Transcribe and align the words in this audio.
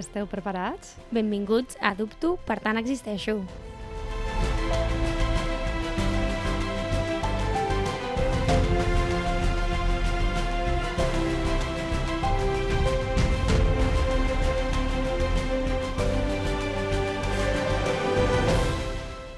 Esteu 0.00 0.24
preparats? 0.24 0.94
Benvinguts 1.12 1.76
a 1.84 1.92
Dubto, 1.92 2.38
per 2.48 2.56
tant 2.64 2.80
existeixo. 2.80 3.42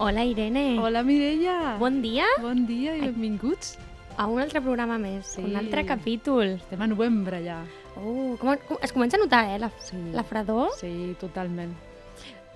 Hola, 0.02 0.22
Irene. 0.26 0.78
Hola, 0.78 1.02
Mireia! 1.02 1.76
Bon 1.78 2.00
dia 2.02 2.26
Bon 2.42 2.66
dia 2.66 2.94
i 2.98 3.08
benvinguts. 3.08 3.78
A 4.16 4.26
un 4.26 4.40
altre 4.40 4.60
programa 4.60 4.98
més, 4.98 5.26
Sí. 5.26 5.42
un 5.42 5.56
altre 5.56 5.84
capítol. 5.86 6.56
Estem 6.58 6.80
a 6.82 6.86
novembre 6.86 7.42
ja. 7.44 7.62
Oh, 7.96 8.36
com, 8.40 8.56
com, 8.68 8.78
es 8.82 8.92
comença 8.92 9.16
a 9.16 9.20
notar, 9.20 9.44
eh, 9.50 9.58
la, 9.58 9.70
Sí. 9.78 9.96
la 10.12 10.22
fredor. 10.24 10.70
Sí, 10.78 11.16
totalment. 11.20 11.72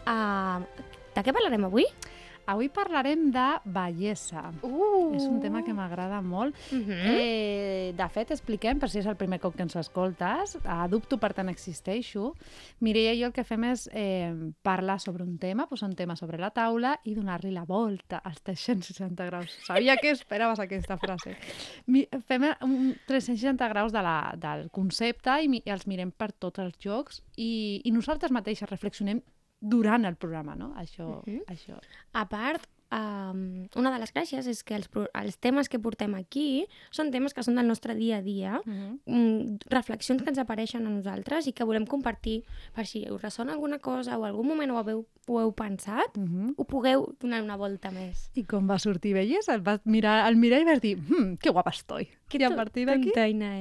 Uh, 0.07 0.63
de 1.15 1.23
què 1.25 1.33
parlarem 1.33 1.65
avui? 1.65 1.87
Avui 2.47 2.69
parlarem 2.71 3.27
de 3.35 3.47
bellesa. 3.65 4.53
Uh. 4.63 5.17
És 5.19 5.25
un 5.27 5.41
tema 5.43 5.65
que 5.67 5.75
m'agrada 5.75 6.21
molt. 6.23 6.55
Uh 6.71 6.79
-huh. 6.79 7.17
Eh, 7.19 7.93
de 7.97 8.09
fet, 8.09 8.31
expliquem, 8.31 8.79
per 8.79 8.89
si 8.89 8.99
és 8.99 9.07
el 9.07 9.17
primer 9.17 9.41
cop 9.41 9.57
que 9.57 9.63
ens 9.63 9.75
escoltes, 9.75 10.57
a 10.65 10.87
Dubto, 10.87 11.19
per 11.19 11.33
tant, 11.35 11.49
existeixo. 11.49 12.35
Mireia 12.79 13.13
i 13.13 13.21
jo 13.21 13.27
el 13.27 13.33
que 13.33 13.45
fem 13.45 13.65
és 13.65 13.89
eh, 13.93 14.33
parlar 14.63 15.01
sobre 15.01 15.25
un 15.25 15.39
tema, 15.39 15.67
posar 15.67 15.89
un 15.89 15.97
tema 15.97 16.15
sobre 16.15 16.39
la 16.39 16.51
taula 16.51 17.01
i 17.05 17.15
donar-li 17.15 17.51
la 17.51 17.65
volta 17.65 18.19
als 18.19 18.43
360 18.43 19.25
graus. 19.27 19.59
Sabia 19.67 19.97
que 19.97 20.11
esperaves 20.11 20.61
aquesta 20.61 20.97
frase. 20.97 21.37
Mi, 21.87 22.07
fem 22.27 22.43
un 22.63 22.97
360 23.07 23.69
graus 23.69 23.93
de 23.93 24.03
la, 24.03 24.35
del 24.37 24.71
concepte 24.71 25.43
i, 25.43 25.49
mi, 25.49 25.63
i 25.65 25.71
els 25.71 25.87
mirem 25.87 26.13
per 26.13 26.33
tots 26.33 26.61
els 26.61 26.79
jocs 26.79 27.23
i, 27.37 27.83
i 27.85 27.91
nosaltres 27.91 28.31
mateixes 28.31 28.71
reflexionem 28.71 29.23
durant 29.61 30.05
el 30.05 30.17
programa, 30.17 30.55
no? 30.55 30.75
Això, 30.77 31.23
Mhm. 31.27 31.43
això. 31.49 31.79
A 32.13 32.29
part, 32.29 32.67
um, 32.93 33.67
una 33.75 33.91
de 33.91 33.99
les 33.99 34.13
gràcies 34.15 34.47
és 34.47 34.63
que 34.63 34.77
els, 34.77 34.89
els 35.15 35.39
temes 35.39 35.69
que 35.69 35.79
portem 35.81 36.15
aquí 36.15 36.67
són 36.93 37.11
temes 37.11 37.35
que 37.35 37.43
són 37.43 37.57
del 37.57 37.67
nostre 37.67 37.95
dia 37.97 38.19
a 38.19 38.23
dia, 38.23 38.61
Mhm. 38.65 39.01
mm, 39.07 39.57
reflexions 39.69 40.23
que 40.23 40.29
ens 40.31 40.39
apareixen 40.39 40.87
a 40.87 40.91
nosaltres 40.91 41.47
i 41.49 41.53
que 41.53 41.65
volem 41.65 41.85
compartir 41.87 42.45
per 42.75 42.87
si 42.87 43.05
us 43.11 43.21
ressona 43.21 43.53
alguna 43.55 43.79
cosa 43.81 44.17
o 44.19 44.25
algun 44.25 44.47
moment 44.47 44.71
ho 44.71 44.79
heu, 44.89 45.07
ho 45.27 45.41
heu 45.41 45.53
pensat, 45.53 46.17
Mhm. 46.17 46.55
ho 46.57 46.65
pugueu 46.65 47.15
donar 47.19 47.43
una 47.43 47.57
volta 47.57 47.91
més. 47.91 48.31
I 48.35 48.45
com 48.45 48.69
va 48.71 48.79
sortir 48.79 49.15
bellesa? 49.15 49.55
Et 49.57 49.63
vas 49.63 49.81
mirar 49.85 50.25
al 50.25 50.37
mirall 50.37 50.63
i 50.63 50.65
vas 50.65 50.81
dir, 50.81 50.97
hm, 50.99 51.39
que 51.39 51.51
guapa 51.51 51.71
estoy. 51.71 52.09
Que 52.29 52.39
I 52.39 52.45
a 52.45 52.55
partir 52.55 52.87
d'aquí... 52.87 53.11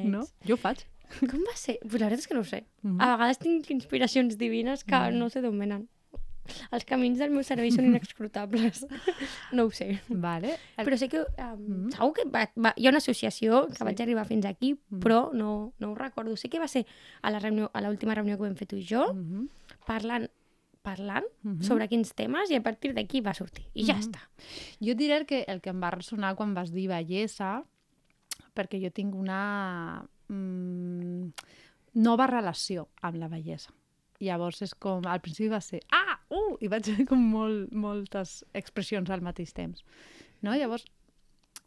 No, 0.07 0.21
jo 0.45 0.53
ho 0.53 0.57
faig. 0.57 0.85
Com 1.31 1.41
va 1.47 1.55
ser? 1.55 1.77
Pues 1.81 1.99
la 2.01 2.07
veritat 2.09 2.19
és 2.19 2.27
que 2.27 2.33
no 2.33 2.41
ho 2.41 2.43
sé. 2.47 2.65
Mhm. 2.83 2.99
A 3.01 3.11
vegades 3.17 3.39
tinc 3.39 3.69
inspiracions 3.71 4.37
divines 4.37 4.83
que 4.83 4.95
Mhm. 4.95 5.17
no 5.19 5.29
sé 5.29 5.41
d'on 5.41 5.57
venen. 5.59 5.87
Els 6.71 6.85
camins 6.85 7.17
del 7.17 7.31
meu 7.31 7.41
cervell 7.43 7.71
són 7.73 7.85
inescrutables. 7.89 8.85
no 9.51 9.63
ho 9.65 9.71
sé. 9.71 9.99
Vale. 10.09 10.57
El... 10.77 10.85
Però 10.85 10.95
sé 10.97 11.09
que 11.09 11.21
um, 11.21 11.57
Mhm. 11.57 11.91
segur 11.91 12.13
que 12.13 12.25
va, 12.29 12.51
va, 12.55 12.73
hi 12.77 12.85
ha 12.85 12.89
una 12.89 12.99
associació 12.99 13.67
que 13.67 13.75
Sí. 13.79 13.83
vaig 13.83 13.99
arribar 14.01 14.27
fins 14.27 14.45
aquí, 14.45 14.75
Mhm. 14.89 14.99
però 15.01 15.31
no, 15.33 15.73
no 15.79 15.91
ho 15.91 15.95
recordo. 15.95 16.35
Sé 16.37 16.47
que 16.49 16.59
va 16.59 16.67
ser 16.67 16.85
a 17.23 17.31
la 17.31 17.39
reunió 17.39 17.71
a 17.73 17.81
l'última 17.81 18.13
reunió 18.13 18.37
que 18.37 18.43
vam 18.43 18.55
fer 18.55 18.67
tu 18.67 18.75
i 18.77 18.85
jo, 18.85 19.13
Mhm, 19.13 19.49
parlant 19.87 20.29
parlant 20.85 21.25
mhm. 21.41 21.63
sobre 21.63 21.87
quins 21.87 22.13
temes 22.13 22.51
i 22.51 22.55
a 22.55 22.61
partir 22.61 22.93
d'aquí 22.93 23.19
va 23.19 23.33
sortir. 23.33 23.65
I 23.73 23.85
ja 23.87 23.95
Mhm. 23.95 24.01
està. 24.01 24.19
Jo 24.79 24.93
diré 24.93 25.25
que, 25.25 25.43
el 25.47 25.59
que 25.59 25.71
em 25.71 25.81
va 25.81 25.89
ressonar 25.89 26.35
quan 26.35 26.53
vas 26.53 26.71
dir 26.71 26.87
bellesa, 26.87 27.63
perquè 28.53 28.79
jo 28.79 28.91
tinc 28.91 29.15
una 29.15 30.05
mm, 30.29 31.29
nova 32.05 32.27
relació 32.27 32.89
amb 33.01 33.19
la 33.21 33.29
bellesa. 33.31 33.73
Llavors 34.23 34.61
és 34.63 34.73
com, 34.79 35.03
al 35.05 35.21
principi 35.23 35.49
va 35.51 35.59
ser, 35.61 35.81
ah, 35.91 36.17
uh, 36.31 36.55
i 36.63 36.69
vaig 36.71 36.87
fer 36.87 37.05
com 37.09 37.19
molt, 37.19 37.73
moltes 37.75 38.43
expressions 38.55 39.11
al 39.11 39.23
mateix 39.25 39.51
temps. 39.53 39.83
No? 40.41 40.55
Llavors, 40.55 40.85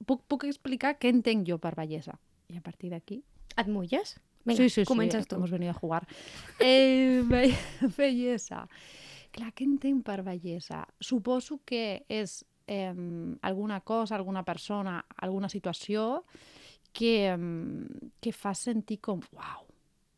puc, 0.07 0.25
puc 0.29 0.47
explicar 0.49 0.97
què 0.97 1.13
entenc 1.13 1.47
jo 1.49 1.59
per 1.61 1.75
bellesa. 1.77 2.17
I 2.49 2.57
a 2.57 2.65
partir 2.65 2.89
d'aquí 2.89 3.21
Et 3.59 3.67
mulles? 3.67 4.15
Vinga, 4.47 4.63
sí, 4.63 4.71
sí, 4.71 4.85
comences 4.87 5.25
sí, 5.25 5.29
tu. 5.29 5.37
hemos 5.37 5.51
venido 5.51 5.73
a 5.73 5.75
jugar. 5.75 6.07
Eh, 6.61 7.23
be 7.29 7.53
bellesa. 7.97 8.69
Clar, 9.35 9.51
què 9.53 9.67
entenc 9.67 10.05
per 10.07 10.23
bellesa? 10.25 10.85
Suposo 11.01 11.61
que 11.67 12.05
és 12.09 12.39
eh, 12.67 12.95
alguna 13.43 13.81
cosa, 13.81 14.17
alguna 14.17 14.45
persona, 14.45 15.03
alguna 15.17 15.51
situació 15.51 16.25
que, 16.93 17.37
que 18.21 18.33
fa 18.33 18.55
sentir 18.55 18.99
com, 19.01 19.21
uau, 19.33 19.67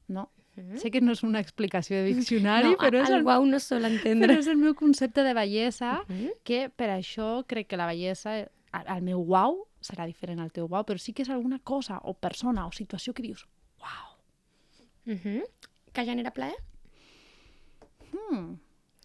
no? 0.09 0.31
Mhm. 0.57 0.77
Sé 0.79 0.91
que 0.91 1.01
no 1.01 1.13
és 1.13 1.23
una 1.23 1.41
explicació 1.41 1.97
de 1.97 2.05
diccionari, 2.15 2.71
no, 2.73 2.77
però, 2.79 3.01
és 3.03 3.09
el 3.11 3.17
el, 3.21 3.23
guau 3.23 3.45
no 3.47 3.61
sol 3.61 3.83
però 3.83 3.91
entendre. 3.93 4.39
és 4.39 4.47
el 4.51 4.57
meu 4.57 4.75
concepte 4.75 5.23
de 5.23 5.35
bellesa, 5.35 6.01
Mhm. 6.09 6.31
que 6.45 6.69
per 6.71 6.89
això 6.91 7.45
crec 7.47 7.69
que 7.69 7.77
la 7.77 7.87
bellesa, 7.87 8.39
el 8.41 8.49
el 8.87 9.03
meu 9.03 9.21
uau, 9.23 9.67
serà 9.83 10.07
diferent 10.07 10.39
al 10.41 10.51
teu 10.53 10.67
uau, 10.71 10.85
però 10.85 10.99
sí 10.99 11.13
que 11.13 11.23
és 11.23 11.29
alguna 11.31 11.59
cosa 11.59 11.99
o 12.05 12.15
persona 12.15 12.67
o 12.67 12.71
situació 12.73 13.13
que 13.15 13.23
dius, 13.23 13.47
uau, 13.81 14.17
Mhm. 15.07 15.43
Que 15.93 16.05
genera 16.05 16.31
plaer? 16.31 16.55
hmm, 18.13 18.55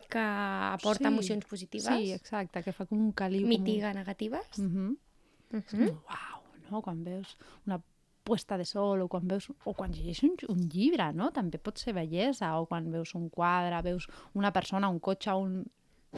Que 0.09 0.19
aporta 0.19 1.07
Sí, 1.09 1.13
emocions 1.13 1.45
positives? 1.45 1.87
Sí, 1.97 2.11
exacte, 2.13 2.61
que 2.63 2.71
fa 2.73 2.85
com 2.85 2.99
un 3.01 3.11
caliu. 3.11 3.47
Mitiga 3.47 3.91
negatives? 3.93 4.45
Com 4.55 4.65
un... 4.65 4.91
Mm 5.51 5.57
És 5.57 5.73
Mhm. 5.73 5.87
com, 5.87 5.97
uau, 6.09 6.34
no? 6.71 6.81
Quan 6.81 7.03
veus 7.03 7.37
una 7.67 7.79
puesta 8.25 8.57
de 8.57 8.65
sol 8.65 9.03
o 9.03 9.07
quan 9.07 9.27
veus 9.29 9.51
o 9.65 9.73
quan 9.77 9.91
llegeixes 9.93 10.23
un, 10.25 10.35
un 10.49 10.63
llibre, 10.69 11.11
no? 11.13 11.29
També 11.31 11.59
pot 11.61 11.77
ser 11.77 11.93
bellesa 11.93 12.55
o 12.59 12.65
quan 12.65 12.87
veus 12.91 13.13
un 13.15 13.29
quadre, 13.29 13.81
veus 13.85 14.07
una 14.33 14.51
persona, 14.51 14.89
un 14.89 14.99
cotxe, 14.99 15.33
un... 15.37 15.63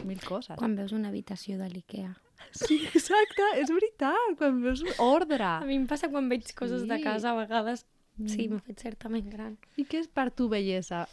mil 0.05 0.19
coses. 0.21 0.55
Quan 0.59 0.75
veus 0.77 0.91
una 0.93 1.09
habitació 1.09 1.57
de 1.57 1.67
l'IKEA. 1.71 2.13
Sí, 2.53 2.75
exacte, 2.93 3.43
és 3.57 3.71
veritat, 3.73 4.35
quan 4.37 4.59
veus 4.61 4.83
un 4.85 4.91
ordre. 5.01 5.43
A 5.43 5.65
mi 5.65 5.75
em 5.75 5.87
passa 5.89 6.07
quan 6.13 6.29
veig 6.29 6.45
coses 6.55 6.83
de 6.87 6.97
Sí. 6.99 7.03
casa, 7.03 7.31
a 7.31 7.35
vegades 7.39 7.83
sí, 8.25 8.47
Mm. 8.47 8.53
m'ha 8.53 8.59
fet 8.61 8.79
certament 8.85 9.27
gran. 9.29 9.57
I 9.75 9.83
què 9.85 9.99
és 9.99 10.07
per 10.07 10.29
tu 10.31 10.47
bellesa? 10.49 11.07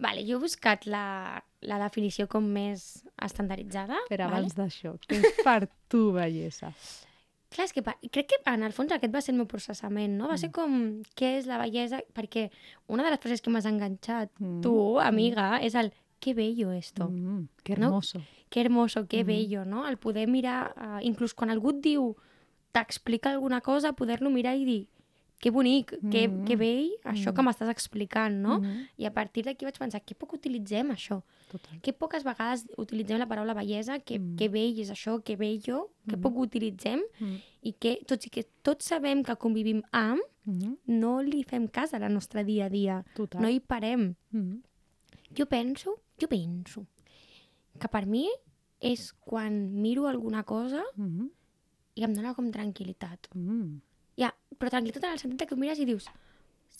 Vale, 0.00 0.24
jo 0.26 0.38
he 0.38 0.40
buscat 0.40 0.86
la, 0.86 1.42
la 1.60 1.78
definició 1.78 2.26
com 2.28 2.44
més 2.48 3.04
estandarditzada. 3.22 3.96
Per 4.08 4.18
vale? 4.18 4.30
abans 4.32 4.56
d'això, 4.56 4.96
què 5.06 5.20
és 5.20 5.44
per 5.44 5.68
tu 5.88 6.10
bellesa? 6.16 6.72
Clar, 7.50 7.64
és 7.66 7.72
que 7.72 7.82
pa- 7.82 7.98
crec 8.12 8.28
que 8.28 8.36
en 8.46 8.62
el 8.62 8.72
fons 8.72 8.92
aquest 8.92 9.12
va 9.14 9.20
ser 9.20 9.32
el 9.32 9.38
meu 9.38 9.46
processament, 9.50 10.16
no? 10.16 10.28
Va 10.28 10.36
ser 10.38 10.50
Mm. 10.50 10.52
com, 10.52 11.02
què 11.18 11.38
és 11.38 11.46
la 11.46 11.58
bellesa? 11.58 12.00
Perquè 12.14 12.50
una 12.86 13.02
de 13.02 13.10
les 13.10 13.18
frases 13.20 13.42
que 13.42 13.50
m'has 13.50 13.66
enganxat, 13.66 14.30
Mm. 14.38 14.60
tu, 14.62 15.00
amiga, 15.00 15.58
és 15.60 15.74
el 15.74 15.92
qué 16.20 16.32
bello 16.34 16.70
esto, 16.70 17.08
Mm, 17.08 17.48
que 17.64 17.74
No? 17.76 17.86
hermoso. 17.86 18.20
qué 18.50 18.60
hermoso, 18.60 19.06
qué 19.08 19.24
Mm. 19.24 19.26
bello, 19.26 19.64
no? 19.64 19.88
El 19.88 19.96
poder 19.96 20.28
mirar, 20.28 20.74
uh, 20.76 21.04
inclús 21.04 21.34
quan 21.34 21.50
algú 21.50 21.70
et 21.70 21.80
diu, 21.82 22.16
t'explica 22.72 23.30
alguna 23.30 23.60
cosa, 23.60 23.92
poder-lo 23.94 24.30
mirar 24.30 24.54
i 24.56 24.64
dir, 24.64 24.88
que 25.40 25.50
bonic, 25.50 25.94
que, 26.10 26.28
Mm. 26.28 26.44
que 26.44 26.54
bell, 26.56 26.90
això 27.02 27.30
Mm. 27.32 27.34
que 27.34 27.42
m'estàs 27.42 27.70
explicant, 27.70 28.34
no? 28.42 28.58
Mm, 28.60 28.86
I 28.98 29.06
a 29.06 29.10
partir 29.14 29.42
d'aquí 29.44 29.64
vaig 29.64 29.78
pensar, 29.78 30.02
que 30.04 30.14
poc 30.14 30.34
utilitzem 30.34 30.90
això? 30.92 31.22
total. 31.50 31.80
Que 31.80 31.92
poques 31.92 32.22
vegades 32.22 32.66
utilitzem 32.76 33.18
la 33.18 33.26
paraula 33.26 33.54
bellesa, 33.54 33.98
que, 34.00 34.18
Mm. 34.20 34.36
que 34.36 34.48
bell 34.50 34.78
és 34.78 34.90
això, 34.90 35.22
que 35.24 35.36
bello, 35.36 35.88
que 36.06 36.16
Mm. 36.16 36.20
poc 36.20 36.36
utilitzem, 36.36 37.00
Mm, 37.20 37.36
i 37.62 37.72
que, 37.72 38.02
tot 38.06 38.24
i 38.26 38.30
que 38.30 38.44
tots 38.62 38.84
sabem 38.84 39.22
que 39.24 39.34
convivim 39.36 39.82
amb, 39.92 40.20
mm, 40.44 40.76
no 40.88 41.22
li 41.22 41.42
fem 41.42 41.66
cas 41.68 41.94
a 41.94 41.98
la 41.98 42.08
nostra 42.10 42.44
dia 42.44 42.66
a 42.66 42.68
dia. 42.68 43.04
total. 43.14 43.40
No 43.42 43.48
hi 43.48 43.60
parem. 43.60 44.14
Mm, 44.32 44.60
Jo 45.32 45.46
penso, 45.46 45.94
jo 46.20 46.26
penso, 46.28 46.86
que 47.78 47.88
per 47.88 48.04
mi 48.04 48.28
és 48.80 49.12
quan 49.12 49.72
miro 49.80 50.06
alguna 50.08 50.42
cosa 50.42 50.82
mm, 50.96 51.28
i 51.94 52.02
em 52.04 52.12
dona 52.14 52.34
com 52.34 52.50
tranquil·litat. 52.50 53.28
mm. 53.34 53.80
Ja, 54.20 54.34
però 54.58 54.68
tranquil·litat 54.74 55.06
en 55.08 55.14
el 55.16 55.22
sentit 55.22 55.48
que 55.48 55.56
ho 55.56 55.60
mires 55.60 55.80
i 55.80 55.86
dius 55.88 56.06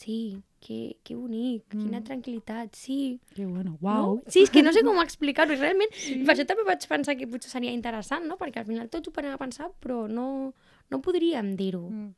sí, 0.00 0.38
que, 0.64 0.96
que 1.04 1.14
bonic, 1.16 1.64
Mm. 1.74 1.80
quina 1.82 2.00
tranquil·litat, 2.04 2.74
sí. 2.78 3.18
Que 3.34 3.44
bueno, 3.44 3.72
No? 3.72 3.78
uau. 3.82 4.22
Sí, 4.28 4.42
és 4.46 4.50
que 4.50 4.62
no 4.62 4.72
sé 4.72 4.80
com 4.86 4.96
explicar-ho, 5.04 5.52
realment 5.58 5.90
sí. 5.92 6.22
per 6.24 6.34
això 6.34 6.46
també 6.48 6.64
vaig 6.64 6.86
pensar 6.88 7.16
que 7.18 7.26
potser 7.28 7.50
seria 7.52 7.72
interessant, 7.72 8.24
no? 8.28 8.38
Perquè 8.40 8.62
al 8.62 8.68
final 8.68 8.88
tots 8.88 9.08
ho 9.08 9.12
parem 9.12 9.34
a 9.34 9.40
pensar, 9.40 9.68
però 9.82 10.06
no, 10.08 10.54
no 10.90 11.00
podríem 11.04 11.54
dir-ho, 11.56 11.82
Mm, 11.90 12.14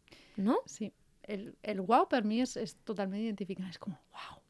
no? 0.46 0.60
sí, 0.66 0.92
el, 1.26 1.54
el 1.62 1.80
uau 1.80 2.06
per 2.08 2.22
mi 2.24 2.40
és, 2.42 2.56
és 2.56 2.76
totalment 2.84 3.20
identificant, 3.24 3.68
és 3.70 3.78
com 3.78 3.92
uau. 3.94 4.41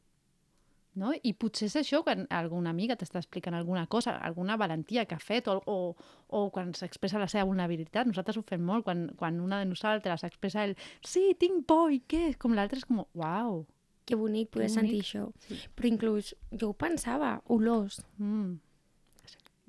No? 0.95 1.11
I 1.23 1.33
potser 1.33 1.65
és 1.71 1.75
això 1.75 2.03
quan 2.05 2.27
alguna 2.29 2.69
amiga 2.69 2.95
t'està 2.95 3.17
explicant 3.17 3.55
alguna 3.57 3.87
cosa, 3.87 4.11
alguna 4.21 4.57
valentia 4.57 5.05
que 5.05 5.15
ha 5.15 5.19
fet 5.19 5.47
o, 5.47 5.55
o, 5.65 5.95
o 6.29 6.49
quan 6.53 6.73
s'expressa 6.77 7.17
la 7.17 7.27
seva 7.27 7.45
vulnerabilitat. 7.49 8.05
Nosaltres 8.05 8.37
ho 8.37 8.43
fem 8.45 8.61
molt, 8.61 8.83
quan, 8.85 9.07
quan 9.17 9.39
una 9.41 9.57
de 9.59 9.65
nosaltres 9.65 10.23
expressa 10.23 10.65
el 10.65 10.75
sí, 11.01 11.33
tinc 11.39 11.65
por 11.65 11.91
i 11.91 12.03
què? 12.07 12.35
Com 12.37 12.53
l'altre 12.53 12.77
és 12.77 12.85
com 12.85 13.01
uau. 13.13 13.65
Que 14.05 14.15
bonic 14.19 14.49
poder 14.51 14.67
Que 14.67 14.73
sentir 14.73 14.99
bonic. 14.99 15.07
això. 15.07 15.31
Sí. 15.47 15.57
Però 15.75 15.87
inclús 15.87 16.35
jo 16.51 16.69
ho 16.69 16.73
pensava, 16.73 17.41
olors. 17.47 18.03
Mm. 18.19 18.59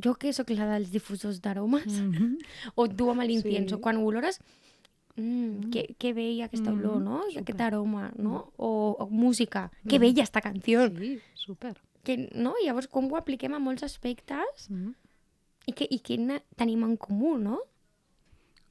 Jo 0.04 0.16
que 0.18 0.32
sóc 0.34 0.50
la 0.50 0.66
dels 0.72 0.90
difusors 0.90 1.40
d'aromes, 1.40 1.86
Mm 2.02 2.12
-hmm. 2.12 2.36
o 2.74 2.84
et 2.84 2.92
du 2.96 3.10
amb 3.10 3.22
l'incienso, 3.22 3.76
Sí. 3.76 3.80
quan 3.82 3.96
ho 3.96 4.04
olores, 4.04 4.40
mm, 5.16 5.70
que, 5.70 5.94
que 5.98 6.12
bella 6.12 6.46
aquesta 6.46 6.72
olor, 6.72 7.00
Mm, 7.00 7.04
no? 7.04 7.18
I 7.28 7.32
super. 7.34 7.42
aquest 7.42 7.60
aroma, 7.60 8.12
no? 8.16 8.52
O, 8.56 8.96
o 8.98 9.06
música, 9.10 9.70
que 9.88 9.98
bella 9.98 10.22
esta 10.22 10.40
canció. 10.40 10.88
Sí, 10.96 11.20
super. 11.34 11.76
que, 12.04 12.28
no? 12.34 12.54
Llavors, 12.64 12.86
com 12.88 13.10
ho 13.12 13.16
apliquem 13.16 13.54
a 13.54 13.58
molts 13.58 13.82
aspectes 13.82 14.68
Mm 14.70 14.76
-hmm. 14.86 14.94
i 15.66 15.72
que, 15.72 15.86
i 15.90 15.98
que 16.00 16.18
ne- 16.18 16.42
tenim 16.56 16.82
en 16.84 16.96
comú, 16.96 17.38
no? 17.38 17.60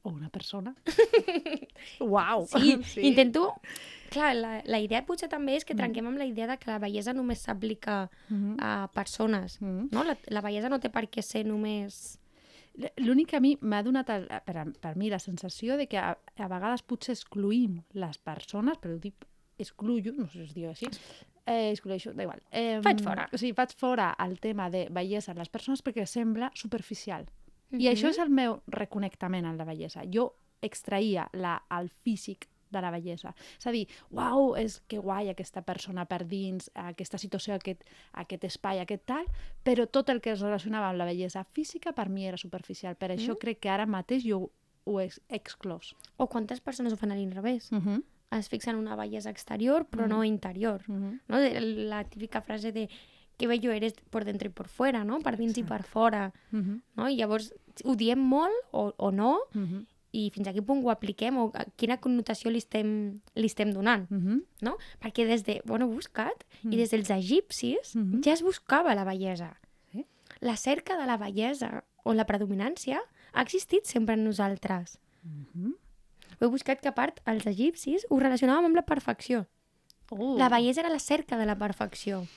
O 0.04 0.10
una 0.10 0.30
persona. 0.30 0.76
Uau! 2.00 2.48
Sí, 2.48 2.80
sí. 2.94 3.02
intento... 3.02 3.54
Clar, 4.14 4.36
la, 4.36 4.62
la 4.66 4.80
idea 4.80 5.02
potser 5.08 5.28
també 5.28 5.56
és 5.56 5.66
que 5.66 5.74
trenquem 5.74 6.06
amb 6.06 6.20
la 6.20 6.26
idea 6.30 6.46
de 6.46 6.58
que 6.62 6.70
la 6.70 6.78
bellesa 6.78 7.14
només 7.14 7.40
s'aplica 7.42 8.12
Mhm. 8.30 8.58
a 8.60 8.88
persones, 8.94 9.60
Mhm. 9.60 9.88
no? 9.92 10.04
La, 10.04 10.16
la 10.28 10.42
bellesa 10.42 10.70
no 10.70 10.80
té 10.80 10.90
per 10.90 11.10
què 11.10 11.22
ser 11.24 11.46
només... 11.48 12.20
L'únic 12.98 13.30
que 13.30 13.38
a 13.38 13.40
mi 13.44 13.52
m'ha 13.62 13.84
donat, 13.86 14.10
el, 14.10 14.24
per, 14.46 14.56
a- 14.58 14.66
per 14.82 14.96
mi, 14.98 15.10
la 15.14 15.20
sensació 15.20 15.76
de 15.78 15.86
que 15.88 15.98
a, 16.02 16.16
a 16.18 16.48
vegades 16.50 16.82
potser 16.82 17.14
excluïm 17.14 17.82
les 17.94 18.18
persones, 18.18 18.80
però 18.82 18.96
ho 18.96 19.00
dic 19.04 19.28
excluyo, 19.62 20.12
no 20.18 20.26
sé 20.28 20.40
si 20.40 20.44
es 20.48 20.54
diu 20.58 20.70
així, 20.72 20.88
eh, 21.46 21.70
exclueixo, 21.72 22.14
da 22.18 22.24
igual. 22.26 22.42
Eh, 22.50 22.80
Faig 22.82 23.04
fora. 23.06 23.28
O 23.32 23.38
sigui, 23.38 23.54
faig 23.54 23.76
fora 23.78 24.16
el 24.26 24.40
tema 24.42 24.72
de 24.74 24.88
bellesa 24.90 25.32
en 25.36 25.38
les 25.44 25.50
persones 25.54 25.84
perquè 25.86 26.08
sembla 26.10 26.50
superficial. 26.56 27.28
I 27.72 27.78
Mhm. 27.78 27.92
això 27.94 28.10
és 28.10 28.18
el 28.20 28.30
meu 28.30 28.62
reconnectament 28.68 29.46
amb 29.46 29.58
la 29.62 29.66
bellesa. 29.66 30.02
Jo 30.12 30.32
extraïa 30.62 31.28
la, 31.34 31.62
el 31.78 31.90
físic 31.90 32.48
de 32.74 32.82
la 32.82 32.92
bellesa. 32.92 33.34
És 33.58 33.68
a 33.68 33.72
dir, 33.72 33.88
uau, 34.12 34.56
és 34.60 34.82
que 34.88 34.98
guai 35.00 35.30
aquesta 35.30 35.62
persona 35.62 36.06
per 36.10 36.26
dins, 36.28 36.70
aquesta 36.76 37.18
situació, 37.22 37.54
aquest, 37.56 37.84
aquest 38.14 38.44
espai, 38.50 38.80
aquest 38.84 39.06
tal, 39.06 39.26
però 39.64 39.88
tot 39.88 40.10
el 40.10 40.20
que 40.22 40.32
es 40.34 40.42
relacionava 40.42 40.90
amb 40.90 40.98
la 41.00 41.06
bellesa 41.06 41.44
física 41.54 41.94
per 41.94 42.10
mi 42.10 42.26
era 42.28 42.38
superficial. 42.38 42.96
Per 42.98 43.12
això 43.12 43.34
Mm. 43.36 43.40
crec 43.40 43.60
que 43.60 43.70
ara 43.70 43.86
mateix 43.86 44.24
jo 44.26 44.50
ho 44.86 45.00
he 45.00 45.10
exclòs. 45.30 45.96
O 46.18 46.28
quantes 46.28 46.60
persones 46.60 46.92
ho 46.94 46.98
fan 46.98 47.12
a 47.12 47.16
l'inrevés? 47.16 47.72
Uh 47.72 47.78
-huh. 47.80 48.04
Es 48.32 48.50
fixen 48.50 48.74
en 48.76 48.82
una 48.82 48.96
bellesa 48.96 49.30
exterior, 49.30 49.86
però 49.90 50.08
no 50.08 50.24
interior. 50.24 50.82
Uh 50.88 50.96
-huh. 50.96 51.20
¿no? 51.28 51.38
La 51.90 52.04
típica 52.04 52.42
frase 52.42 52.72
de 52.72 52.90
que 53.38 53.48
bello 53.48 53.72
eres 53.72 53.94
por 54.10 54.26
dentro 54.26 54.48
i 54.48 54.52
por 54.52 54.68
fuera, 54.68 55.04
no? 55.04 55.20
Per 55.20 55.38
dins 55.38 55.58
i 55.58 55.64
per 55.64 55.84
fora. 55.84 56.34
Uh 56.52 56.58
-huh. 56.60 56.82
No? 56.96 57.10
I 57.10 57.16
llavors 57.16 57.54
ho 57.84 57.96
diem 57.96 58.20
molt 58.20 58.54
o, 58.72 58.94
o 58.98 59.12
no 59.12 59.40
Uh 59.56 59.62
-huh. 59.62 59.86
I 60.14 60.30
fins 60.30 60.48
a 60.48 60.54
quin 60.54 60.64
punt 60.66 60.84
ho 60.86 60.92
apliquem 60.94 61.38
o 61.42 61.48
quina 61.76 61.98
connotació 61.98 62.52
li 62.54 62.60
estem, 62.62 63.20
li 63.36 63.46
estem 63.50 63.72
donant. 63.74 64.06
Uh 64.12 64.18
-huh. 64.18 64.44
No? 64.62 64.78
Perquè 65.02 65.26
des 65.28 65.44
de, 65.44 65.62
bueno, 65.66 65.88
buscat, 65.88 66.46
Mm. 66.64 66.72
i 66.74 66.78
des 66.78 66.92
dels 66.92 67.10
egipcis 67.10 67.96
Mhm. 67.96 68.22
ja 68.24 68.32
es 68.34 68.42
buscava 68.42 68.94
la 68.96 69.04
bellesa. 69.04 69.58
Sí? 69.92 70.06
La 70.40 70.56
cerca 70.56 70.98
de 70.98 71.06
la 71.06 71.18
bellesa 71.18 71.84
o 72.04 72.14
la 72.14 72.26
predominància 72.26 73.00
ha 73.34 73.42
existit 73.42 73.86
sempre 73.86 74.14
en 74.14 74.24
nosaltres. 74.24 75.00
Uh 75.26 75.30
-huh. 75.56 75.76
Ho 76.40 76.46
he 76.46 76.50
buscat 76.50 76.80
que 76.82 76.88
a 76.90 76.96
part 76.96 77.20
els 77.26 77.46
egipcis 77.48 78.06
ho 78.10 78.20
relacionàvem 78.20 78.66
amb 78.66 78.76
la 78.76 78.86
perfecció. 78.86 79.48
Uh. 80.12 80.38
La 80.38 80.50
bellesa 80.50 80.82
era 80.82 80.90
la 80.90 81.00
cerca 81.00 81.38
de 81.38 81.46
la 81.46 81.56
perfecció. 81.58 82.28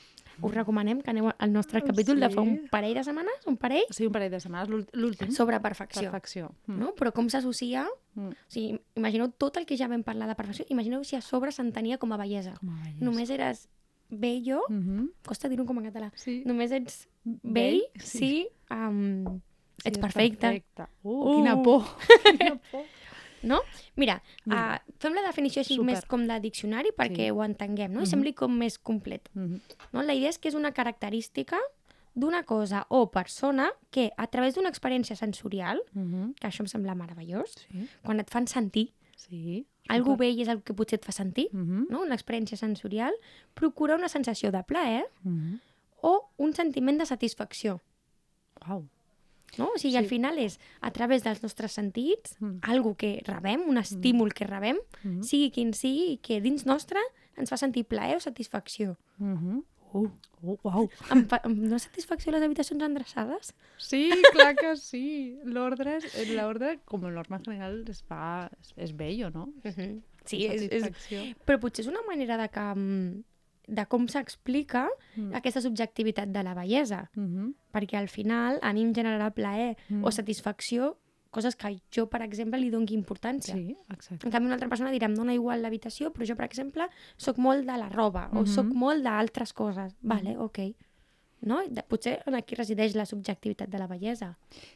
Us 0.42 0.54
recomanem 0.54 1.00
que 1.00 1.10
aneu 1.10 1.30
al 1.38 1.52
nostre 1.52 1.82
capítol 1.82 2.20
de 2.20 2.28
fa 2.30 2.40
un 2.42 2.56
Sí. 2.62 2.68
parell 2.70 2.94
de 2.94 3.04
setmanes, 3.04 3.46
un 3.46 3.56
parell, 3.56 3.84
Sí, 3.90 4.06
un 4.06 4.12
parell 4.12 4.30
de 4.30 4.40
setmanes, 4.40 4.68
l'últ- 4.68 4.90
l'últim. 4.92 5.30
sobre 5.32 5.58
perfecció. 5.60 6.02
Perfecció. 6.10 6.54
Mm. 6.66 6.78
No? 6.78 6.94
Però 6.94 7.12
com 7.12 7.28
s'associa... 7.28 7.86
Mm. 8.14 8.28
O 8.28 8.34
sigui, 8.48 8.80
imagineu 8.96 9.28
tot 9.30 9.56
el 9.56 9.66
que 9.66 9.76
ja 9.76 9.88
vam 9.88 10.02
parlar 10.02 10.28
de 10.28 10.34
perfecció, 10.34 10.66
imagineu 10.68 11.02
si 11.04 11.16
a 11.16 11.20
sobre 11.20 11.52
s'entenia 11.52 11.98
com 11.98 12.12
a 12.12 12.16
bellesa. 12.16 12.54
Com 12.60 12.70
a 12.70 12.82
bellesa. 12.82 13.04
Només 13.04 13.30
eres 13.30 13.68
bello, 14.08 14.62
Uh 14.68 14.74
-huh. 14.74 15.10
costa 15.26 15.48
dir-ho 15.48 15.64
com 15.66 15.78
en 15.78 15.84
català, 15.92 16.12
Sí. 16.14 16.42
només 16.46 16.70
ets 16.70 17.08
Bell, 17.24 17.42
bell 17.42 17.82
sí. 17.98 18.18
si 18.18 18.48
um, 18.70 19.24
Sí, 19.24 19.88
ets 19.88 19.96
és 19.96 19.98
perfecte. 19.98 20.38
perfecte. 20.46 20.84
Uh, 21.02 21.36
quina 21.36 21.54
Uh. 21.56 21.62
por. 21.62 21.84
quina 22.38 22.56
por. 22.70 22.84
No? 23.42 23.60
Mira, 23.96 24.22
Vinga. 24.44 24.82
uh, 24.85 24.85
fem 25.06 25.14
la 25.14 25.22
definició 25.26 25.60
així 25.62 25.74
Super. 25.76 25.86
més 25.94 26.04
com 26.04 26.26
de 26.26 26.40
diccionari 26.40 26.90
perquè 26.96 27.26
Sí. 27.28 27.30
ho 27.30 27.42
entenguem, 27.44 27.92
no? 27.92 28.00
I 28.00 28.02
Mhm. 28.02 28.10
sembli 28.10 28.34
com 28.34 28.52
més 28.56 28.78
complet. 28.78 29.28
Uh 29.34 29.42
-huh. 29.42 29.60
No? 29.92 30.02
La 30.02 30.14
idea 30.14 30.28
és 30.28 30.38
que 30.38 30.48
és 30.48 30.54
una 30.54 30.72
característica 30.72 31.58
d'una 32.14 32.44
cosa 32.44 32.86
o 32.88 33.10
persona 33.10 33.70
que, 33.90 34.12
a 34.16 34.26
través 34.26 34.54
d'una 34.54 34.70
experiència 34.70 35.16
sensorial, 35.16 35.80
Uh 35.94 36.00
-huh. 36.02 36.34
que 36.40 36.48
això 36.48 36.60
em 36.60 36.66
sembla 36.66 36.94
meravellós, 36.94 37.54
Sí. 37.70 37.88
quan 38.02 38.20
et 38.20 38.30
fan 38.30 38.46
sentir, 38.46 38.92
Sí. 39.16 39.66
algú 39.88 40.16
vell 40.16 40.40
és 40.40 40.48
el 40.48 40.62
que 40.62 40.74
potser 40.74 40.98
et 40.98 41.04
fa 41.04 41.12
sentir, 41.12 41.48
Uh 41.52 41.58
-huh. 41.60 41.86
no? 41.90 42.02
una 42.02 42.14
experiència 42.14 42.56
sensorial, 42.56 43.12
procura 43.54 43.94
una 43.96 44.08
sensació 44.08 44.50
de 44.50 44.62
plaer 44.64 45.04
Uh 45.24 45.30
-huh. 45.30 45.60
o 46.02 46.30
un 46.38 46.52
sentiment 46.54 46.98
de 46.98 47.06
satisfacció. 47.06 47.80
Uau. 48.68 48.86
No? 49.58 49.70
O 49.74 49.78
sigui, 49.78 49.92
Sí. 49.92 49.96
al 49.98 50.06
final 50.06 50.38
és 50.38 50.58
a 50.80 50.90
través 50.92 51.22
dels 51.24 51.42
nostres 51.42 51.72
sentits, 51.72 52.36
Mm. 52.40 52.58
algo 52.62 52.94
que 52.96 53.22
rebem, 53.24 53.62
un 53.68 53.78
estímul 53.78 54.32
que 54.34 54.44
rebem, 54.46 54.76
Mhm. 55.02 55.22
sigui 55.22 55.50
quin 55.50 55.72
sigui, 55.72 56.18
que 56.18 56.40
dins 56.40 56.66
nostre 56.66 56.98
ens 57.36 57.48
fa 57.50 57.56
sentir 57.56 57.84
plaer 57.84 58.16
o 58.16 58.20
satisfacció. 58.20 58.96
Uh 59.18 59.24
-huh. 59.26 59.64
Uh, 59.92 60.10
uh, 60.42 60.58
uau. 60.62 60.90
Em, 61.10 61.26
fa, 61.26 61.40
em 61.44 61.54
dona 61.62 61.78
satisfacció 61.78 62.30
les 62.32 62.42
habitacions 62.42 62.82
endreçades? 62.82 63.54
Sí, 63.78 64.10
clar 64.32 64.54
que 64.56 64.76
sí. 64.76 65.38
L'ordre, 65.44 65.96
és- 65.98 66.28
l'ordre, 66.34 66.80
com 66.84 67.04
a 67.06 67.10
norma 67.10 67.38
general, 67.42 67.84
es 67.88 68.02
fa... 68.02 68.50
És, 68.60 68.74
és 68.76 68.92
bello, 68.96 69.30
no? 69.30 69.52
Sí, 70.26 70.44
és, 70.46 70.62
és, 70.70 70.90
però 71.46 71.58
potser 71.60 71.84
és 71.84 71.88
una 71.88 72.02
manera 72.06 72.36
de, 72.36 72.48
que, 72.48 72.60
mm, 72.60 73.22
de 73.66 73.86
com 73.86 74.06
s'explica 74.08 74.88
Mm. 75.16 75.34
aquesta 75.34 75.60
subjectivitat 75.60 76.28
de 76.28 76.42
la 76.42 76.54
bellesa. 76.54 77.10
Uh 77.16 77.22
-huh. 77.22 77.54
Perquè 77.72 77.96
al 77.96 78.08
final 78.08 78.58
a 78.62 78.72
mi 78.72 78.82
em 78.82 78.94
genera 78.94 79.30
plaer 79.30 79.76
Mm. 79.88 80.04
o 80.04 80.10
satisfacció 80.10 80.96
coses 81.30 81.54
que 81.56 81.80
jo, 81.94 82.08
per 82.08 82.22
exemple, 82.22 82.58
li 82.58 82.70
doni 82.70 82.94
importància. 82.94 83.54
Sí, 83.54 83.76
exacte. 83.90 84.24
En 84.26 84.32
canvi, 84.32 84.46
una 84.46 84.54
altra 84.54 84.68
persona 84.68 84.90
dirà, 84.90 85.04
em 85.04 85.14
dona 85.14 85.34
igual 85.34 85.60
l'habitació, 85.60 86.10
però 86.12 86.24
jo, 86.26 86.34
per 86.36 86.46
exemple, 86.46 86.88
sóc 87.18 87.36
molt 87.36 87.66
de 87.66 87.76
la 87.76 87.88
roba 87.90 88.30
o 88.32 88.36
Mhm. 88.40 88.46
sóc 88.46 88.66
molt 88.72 89.02
d'altres 89.02 89.52
coses. 89.52 89.94
Vale, 90.00 90.38
ok. 90.38 90.58
No? 91.46 91.60
Potser 91.86 92.16
en 92.26 92.34
aquí 92.34 92.56
resideix 92.58 92.96
la 92.98 93.06
subjectivitat 93.06 93.70
de 93.70 93.78
la 93.78 93.86
bellesa. 93.86 94.32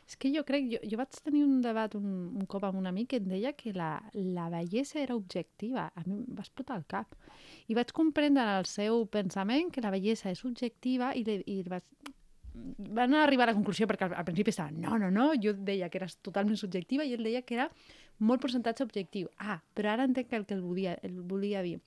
És 0.06 0.14
que 0.20 0.30
jo 0.30 0.44
crec, 0.46 0.68
jo, 0.70 0.80
jo 0.86 1.00
vaig 1.00 1.18
tenir 1.24 1.42
un 1.42 1.58
debat 1.64 1.96
un, 1.98 2.06
un 2.38 2.46
cop 2.50 2.68
amb 2.68 2.78
un 2.78 2.86
amic 2.86 3.10
que 3.10 3.18
em 3.18 3.26
deia 3.32 3.52
que 3.58 3.74
la, 3.74 3.96
la 4.14 4.46
bellesa 4.52 5.00
era 5.02 5.18
objectiva. 5.18 5.88
A 5.90 6.06
mi 6.06 6.20
em 6.20 6.38
va 6.38 6.46
explotar 6.46 6.78
el 6.78 6.86
cap. 6.90 7.18
I 7.66 7.74
vaig 7.78 7.90
comprendre 7.96 8.46
en 8.46 8.60
el 8.60 8.70
seu 8.70 9.02
pensament 9.10 9.74
que 9.74 9.82
la 9.82 9.90
bellesa 9.90 10.30
és 10.30 10.42
subjectiva 10.46 11.10
i, 11.18 11.26
li, 11.26 11.40
i 11.50 11.60
vaig, 11.66 12.14
van 12.54 13.14
arribar 13.18 13.48
a 13.48 13.52
la 13.52 13.58
conclusió 13.58 13.86
perquè 13.90 14.06
al, 14.06 14.16
al 14.22 14.26
principi 14.26 14.54
estava, 14.54 14.70
no, 14.70 14.96
no, 14.98 15.10
no, 15.10 15.30
jo 15.42 15.54
deia 15.54 15.90
que 15.90 16.00
era 16.00 16.08
totalment 16.22 16.58
subjectiva 16.58 17.06
i 17.06 17.14
ell 17.14 17.26
deia 17.26 17.42
que 17.46 17.58
era 17.58 17.70
molt 18.20 18.42
percentatge 18.42 18.84
objectiu. 18.84 19.30
Ah, 19.38 19.60
però 19.74 19.94
ara 19.94 20.06
entenc 20.06 20.30
que 20.30 20.38
el 20.38 20.46
que 20.46 20.54
el 20.54 20.62
volia, 20.62 20.96
el 21.02 21.20
volia 21.26 21.62
dir. 21.66 21.78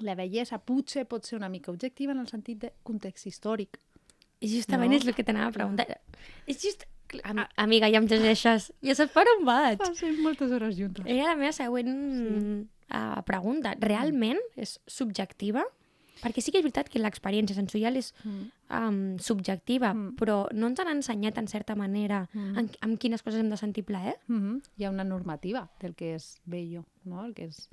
La 0.00 0.16
bellesa 0.16 0.56
potser 0.64 1.04
pot 1.04 1.26
ser 1.28 1.36
una 1.36 1.50
mica 1.52 1.72
objectiva 1.72 2.14
en 2.16 2.22
el 2.22 2.28
sentit 2.30 2.62
de 2.62 2.72
context 2.82 3.28
històric. 3.28 3.76
I 4.42 4.48
justament 4.50 4.90
No? 4.90 4.96
és 4.98 5.06
el 5.06 5.14
que 5.14 5.24
t'anava 5.24 5.52
a 5.52 5.54
preguntar. 5.54 5.86
És 6.50 6.58
just... 6.62 6.84
Am 7.28 7.42
amiga, 7.60 7.90
ja 7.92 7.98
em 8.00 8.06
llegeixes. 8.08 8.70
Ja 8.80 8.94
saps 8.96 9.12
per 9.12 9.26
on 9.36 9.42
vaig. 9.44 9.76
Passem 9.82 10.16
moltes 10.24 10.50
hores 10.56 10.78
juntes. 10.78 11.04
Era 11.06 11.26
la 11.28 11.36
meva 11.36 11.52
següent 11.52 11.90
sí. 12.16 12.62
uh, 12.88 13.20
pregunta. 13.28 13.74
Realment 13.84 14.40
és 14.56 14.78
subjectiva? 14.88 15.62
Perquè 16.22 16.40
sí 16.40 16.52
que 16.54 16.60
és 16.60 16.64
veritat 16.64 16.88
que 16.88 17.00
l'experiència 17.02 17.56
sensorial 17.56 17.96
és 17.98 18.12
Mm. 18.24 18.48
um, 18.70 19.18
subjectiva, 19.18 19.92
Mm. 19.92 20.14
però 20.16 20.46
no 20.54 20.68
ens 20.68 20.80
han 20.80 20.88
ensenyat, 20.88 21.36
en 21.38 21.48
certa 21.48 21.74
manera, 21.74 22.28
Mm. 22.32 22.58
en, 22.58 22.70
en 22.80 22.96
quines 22.96 23.22
coses 23.22 23.40
hem 23.40 23.50
de 23.50 23.56
sentir 23.58 23.84
plaer? 23.84 24.16
Mm 24.28 24.40
-hmm. 24.40 24.62
Hi 24.78 24.84
ha 24.84 24.90
una 24.90 25.04
normativa 25.04 25.68
del 25.80 25.94
que 25.94 26.14
és 26.14 26.40
bello, 26.46 26.84
no? 27.04 27.24
el 27.24 27.34
que 27.34 27.44
és 27.44 27.68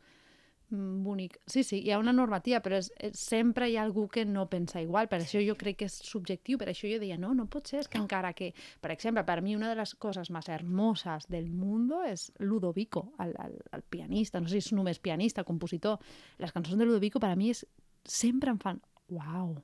bonic. 0.69 1.39
Sí, 1.45 1.63
sí, 1.63 1.79
hi 1.83 1.91
ha 1.91 1.99
una 1.99 2.13
normativa, 2.13 2.59
però 2.65 2.77
és, 2.79 2.91
és, 2.97 3.17
sempre 3.19 3.69
hi 3.69 3.77
ha 3.77 3.83
algú 3.83 4.07
que 4.11 4.25
no 4.25 4.47
pensa 4.49 4.81
igual. 4.81 5.09
Per 5.11 5.19
això 5.21 5.41
jo 5.43 5.55
crec 5.59 5.79
que 5.81 5.87
és 5.89 5.95
subjectiu, 6.05 6.59
per 6.61 6.69
això 6.71 6.89
jo 6.91 6.99
deia, 7.01 7.17
no, 7.21 7.33
no 7.37 7.47
pot 7.51 7.71
ser, 7.71 7.81
és 7.83 7.89
que 7.91 8.01
encara 8.01 8.33
que, 8.37 8.51
per 8.81 8.93
exemple, 8.93 9.23
per 9.27 9.39
mi 9.45 9.55
una 9.57 9.71
de 9.71 9.79
les 9.79 9.95
coses 9.95 10.31
més 10.33 10.49
hermosas 10.49 11.29
del 11.29 11.49
mundo 11.49 12.03
és 12.07 12.29
Ludovico, 12.39 13.09
el, 13.23 13.33
el, 13.45 13.57
el 13.75 13.83
pianista, 13.83 14.41
no 14.41 14.51
sé 14.51 14.59
si 14.59 14.69
és 14.69 14.77
només 14.77 15.01
pianista, 15.01 15.47
compositor. 15.47 15.99
Les 16.39 16.53
cançons 16.55 16.77
de 16.77 16.87
Ludovico 16.87 17.21
per 17.21 17.33
a 17.33 17.39
mi 17.39 17.51
és, 17.53 17.65
sempre 18.05 18.53
em 18.53 18.61
fan, 18.61 18.79
uau, 19.13 19.57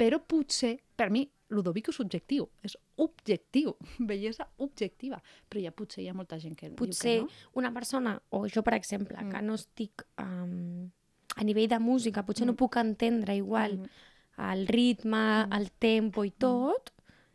però 0.00 0.22
potser, 0.24 0.78
per 0.96 1.10
mi, 1.12 1.26
Ludovico 1.50 1.90
és 1.90 1.96
subjectiu, 1.96 2.48
és 2.62 2.76
objectiu, 2.96 3.76
bellesa 3.98 4.48
objectiva, 4.58 5.20
però 5.48 5.62
ja 5.62 5.72
potser 5.72 6.04
hi 6.04 6.08
ha 6.08 6.14
molta 6.14 6.38
gent 6.38 6.56
que 6.56 6.70
Potser 6.70 7.16
diu 7.18 7.26
que 7.26 7.32
no. 7.34 7.50
una 7.60 7.72
persona, 7.74 8.16
o 8.30 8.46
jo 8.48 8.62
per 8.62 8.74
exemple, 8.74 9.16
Mm. 9.20 9.30
que 9.30 9.42
no 9.42 9.54
estic 9.54 10.04
um, 10.18 10.88
a 11.36 11.44
nivell 11.44 11.68
de 11.68 11.78
música, 11.78 12.24
potser 12.24 12.46
no 12.46 12.52
Mm. 12.52 12.56
puc 12.56 12.76
entendre 12.76 13.36
igual 13.36 13.78
Mm. 13.78 14.52
el 14.52 14.66
ritme, 14.66 15.46
Mm. 15.46 15.52
el 15.52 15.70
tempo 15.72 16.24
i 16.24 16.30
tot, 16.30 16.90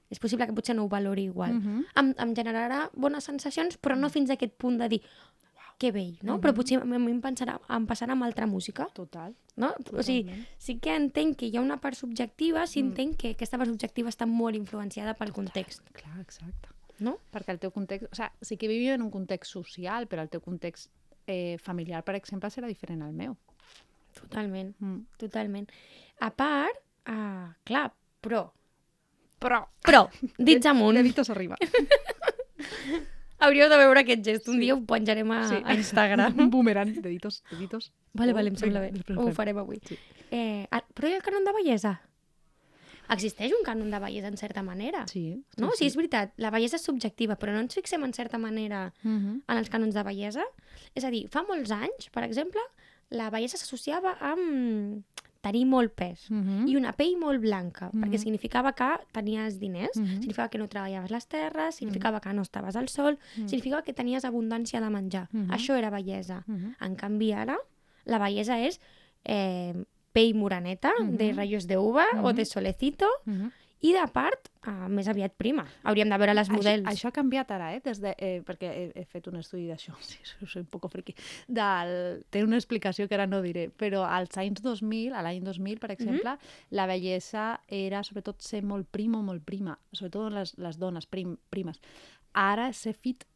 és 0.10 0.20
possible 0.20 0.46
que 0.48 0.54
potser 0.54 0.76
no 0.76 0.84
ho 0.86 0.88
valori 0.90 1.24
igual. 1.24 1.54
Mhm. 1.54 1.86
Em, 1.96 2.14
em 2.18 2.34
generarà 2.36 2.90
bones 2.94 3.24
sensacions, 3.24 3.80
però 3.82 3.98
no 3.98 4.10
fins 4.10 4.30
a 4.30 4.34
aquest 4.34 4.54
punt 4.56 4.78
de 4.78 4.88
dir 4.90 5.02
que 5.78 5.92
bell, 5.92 6.18
no? 6.22 6.36
Mhm. 6.38 6.42
Però 6.42 6.54
potser 6.54 6.78
a 6.82 6.86
mi 6.86 6.96
em, 7.12 7.22
pensarà, 7.22 7.60
em 7.70 7.86
passarà 7.88 8.12
amb 8.14 8.24
altra 8.24 8.46
música, 8.48 8.88
Total. 8.94 9.36
no? 9.58 9.74
O 9.94 10.04
sigui, 10.04 10.24
Totalment. 10.24 10.48
sí 10.58 10.78
que 10.80 10.96
entenc 10.96 11.38
que 11.38 11.48
hi 11.48 11.58
ha 11.58 11.62
una 11.62 11.78
part 11.82 11.96
subjectiva, 11.96 12.66
sí 12.68 12.82
Mm. 12.84 12.88
entenc 12.88 13.18
que 13.18 13.30
aquesta 13.32 13.58
part 13.58 13.70
subjectiva 13.70 14.10
està 14.10 14.26
molt 14.26 14.56
influenciada 14.56 15.14
pel 15.16 15.32
context, 15.34 15.82
Clar, 15.92 16.20
exacte. 16.22 16.70
no? 17.00 17.18
Perquè 17.32 17.50
el 17.52 17.60
teu 17.60 17.72
context... 17.72 18.08
O 18.12 18.16
sigui, 18.16 18.30
sí 18.42 18.58
que 18.58 18.68
vivim 18.68 18.94
en 18.94 19.02
un 19.02 19.12
context 19.12 19.52
social, 19.52 20.08
però 20.08 20.22
el 20.22 20.30
teu 20.30 20.42
context 20.42 20.90
eh, 21.28 21.58
familiar, 21.62 22.04
per 22.04 22.16
exemple, 22.16 22.50
serà 22.50 22.68
diferent 22.68 23.02
al 23.02 23.12
meu. 23.14 23.36
Totalment. 24.14 24.76
Mm. 24.80 25.00
Totalment. 25.18 25.70
A 26.20 26.30
part, 26.32 26.78
uh, 27.08 27.52
clar, 27.64 27.92
Però, 28.22 28.52
Però... 29.38 29.68
però, 29.84 30.10
dits 30.40 30.66
amunt, 30.66 30.96
Deditos 30.98 31.30
arriba. 31.30 31.56
hauríeu 33.40 33.70
de 33.70 33.78
veure 33.78 34.00
aquest 34.02 34.24
gest. 34.26 34.48
Un 34.50 34.60
dia 34.60 34.74
ho 34.76 34.82
penjarem 34.86 35.30
a, 35.32 35.48
Sí. 35.50 35.62
a 35.64 35.74
Instagram. 35.76 36.34
Un 36.48 36.50
boomerang, 36.50 36.94
deditos, 37.02 37.44
deditos. 37.52 37.92
Vale, 38.14 38.34
vale, 38.34 38.50
em 38.50 38.56
sembla 38.56 38.80
bé. 38.82 38.92
Ho 39.18 39.32
farem 39.34 39.58
avui. 39.58 39.80
Sí. 39.88 39.98
Eh, 40.32 40.68
el- 40.72 40.86
però 40.94 41.08
hi 41.10 41.14
ha 41.14 41.18
el 41.18 41.24
cànon 41.24 41.44
de 41.46 41.54
bellesa? 41.54 42.02
Existeix 43.14 43.52
un 43.54 43.62
cànon 43.64 43.92
de 43.94 44.00
bellesa 44.02 44.28
en 44.32 44.38
certa 44.38 44.64
manera? 44.66 45.04
Sí. 45.08 45.44
No? 45.62 45.70
Sí, 45.78 45.86
és 45.86 45.96
veritat, 45.96 46.32
la 46.42 46.50
bellesa 46.50 46.80
és 46.80 46.86
subjectiva, 46.88 47.36
però 47.38 47.54
no 47.54 47.60
ens 47.62 47.76
fixem 47.78 48.02
en 48.04 48.14
certa 48.18 48.40
manera 48.42 48.94
Mhm. 49.04 49.44
en 49.48 49.58
els 49.58 49.70
cànons 49.70 49.94
de 49.94 50.02
bellesa? 50.04 50.44
És 50.96 51.04
a 51.06 51.12
dir, 51.12 51.28
fa 51.30 51.44
molts 51.44 51.70
anys, 51.70 52.10
per 52.12 52.24
exemple, 52.24 52.62
la 53.12 53.30
bellesa 53.30 53.58
s'associava 53.58 54.18
amb 54.20 55.04
tenir 55.46 55.66
molt 55.70 55.94
pes 55.94 56.26
Mhm. 56.32 56.66
i 56.72 56.76
una 56.80 56.94
pell 56.98 57.18
molt 57.22 57.40
blanca, 57.44 57.92
Mhm. 57.92 58.02
perquè 58.04 58.18
significava 58.18 58.74
que 58.74 58.90
tenies 59.14 59.60
diners, 59.60 59.96
Mhm. 59.98 60.22
significava 60.22 60.50
que 60.50 60.58
no 60.58 60.68
treballaves 60.68 61.12
les 61.12 61.28
terres, 61.28 61.76
significava 61.76 62.20
que 62.20 62.34
no 62.34 62.42
estaves 62.42 62.76
al 62.76 62.90
sol, 62.90 63.20
Mhm. 63.38 63.48
significava 63.50 63.84
que 63.84 63.94
tenies 63.94 64.26
abundància 64.26 64.82
de 64.82 64.90
menjar. 64.90 65.28
Mhm. 65.32 65.52
Això 65.52 65.78
era 65.78 65.92
bellesa. 65.92 66.44
Mhm. 66.48 66.76
En 66.82 66.96
canvi, 66.96 67.32
ara, 67.34 67.58
la 68.06 68.18
bellesa 68.20 68.60
és 68.60 68.80
eh, 69.28 69.74
pell 70.14 70.36
moraneta, 70.36 70.92
de 71.02 71.32
Mhm. 71.32 71.36
rayos 71.36 71.66
de 71.68 71.78
uva 71.78 72.06
o 72.22 72.30
Mhm. 72.30 72.36
de 72.36 72.46
solecito, 72.46 73.08
Mhm. 73.26 73.52
I 73.84 73.92
de 73.94 74.04
part, 74.14 74.48
eh, 74.66 74.72
més 74.90 75.08
aviat 75.12 75.34
prima. 75.38 75.66
Hauríem 75.84 76.10
de 76.10 76.18
veure 76.18 76.34
les 76.34 76.50
models. 76.50 76.86
Això, 76.86 76.94
això 76.94 77.10
ha 77.10 77.16
canviat 77.16 77.52
ara, 77.52 77.72
eh? 77.76 77.82
Des 77.84 78.00
de, 78.02 78.14
eh 78.18 78.40
perquè 78.46 78.72
he, 78.72 78.86
he 79.02 79.04
fet 79.06 79.28
un 79.28 79.38
estudi 79.42 79.68
d'això, 79.68 79.94
sí, 80.10 80.18
soy, 80.24 80.48
soy 80.48 80.64
un 80.64 80.70
poco 80.72 80.90
friki. 80.90 81.16
Del, 81.48 82.24
té 82.32 82.44
una 82.44 82.58
explicació 82.62 83.08
que 83.08 83.18
ara 83.20 83.28
no 83.28 83.42
diré, 83.46 83.68
però 83.70 84.06
als 84.08 84.38
anys 84.42 84.64
2000, 84.66 85.14
a 85.14 85.22
l'any 85.26 85.44
2000, 85.44 85.80
per 85.84 85.92
exemple, 85.92 86.38
la 86.72 86.88
bellesa 86.90 87.48
era 87.68 88.04
sobretot 88.04 88.42
ser 88.42 88.64
molt 88.64 88.90
primo, 88.90 89.22
molt 89.22 89.46
prima, 89.46 89.78
sobretot 89.92 90.34
les, 90.34 90.56
les 90.58 90.80
dones 90.82 91.06
prim, 91.06 91.36
primes. 91.50 91.82
Ara 92.34 92.72
ser 92.74 92.96
fit 92.96 93.28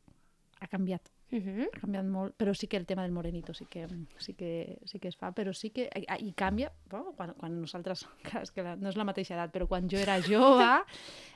ha 0.60 0.67
canviat, 0.67 1.12
Mhm. 1.32 1.68
ha 1.74 1.80
canviat 1.80 2.06
molt, 2.06 2.36
però 2.38 2.54
sí 2.56 2.68
que 2.68 2.78
el 2.78 2.86
tema 2.88 3.04
del 3.04 3.12
morenito 3.12 3.54
sí 3.54 3.66
que, 3.66 3.88
sí 4.18 4.34
que, 4.34 4.80
sí 4.86 5.00
que 5.00 5.10
es 5.10 5.16
fa, 5.16 5.32
però 5.32 5.54
sí 5.54 5.70
que... 5.70 5.90
I, 5.96 6.06
i 6.26 6.34
canvia, 6.34 6.72
bueno, 6.90 7.14
quan, 7.16 7.34
quan 7.38 7.60
nosaltres, 7.62 8.08
clar, 8.24 8.42
és 8.44 8.52
que 8.52 8.64
la, 8.64 8.76
no 8.76 8.90
és 8.90 8.96
la 8.98 9.06
mateixa 9.06 9.36
edat, 9.36 9.52
però 9.54 9.68
quan 9.68 9.88
jo 9.90 9.98
era 9.98 10.20
jove, 10.26 10.70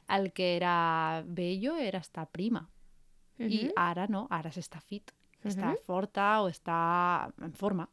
el 0.10 0.32
que 0.34 0.56
era 0.56 1.24
bello 1.26 1.76
era 1.78 2.00
estar 2.00 2.28
prima. 2.32 2.68
I 3.40 3.66
Mhm. 3.66 3.72
ara 3.76 4.08
no, 4.08 4.28
ara 4.30 4.50
s'està 4.52 4.80
fit, 4.82 5.12
està 5.44 5.72
Mhm. 5.74 5.84
forta 5.86 6.42
o 6.42 6.50
està 6.50 7.32
en 7.42 7.54
forma. 7.54 7.88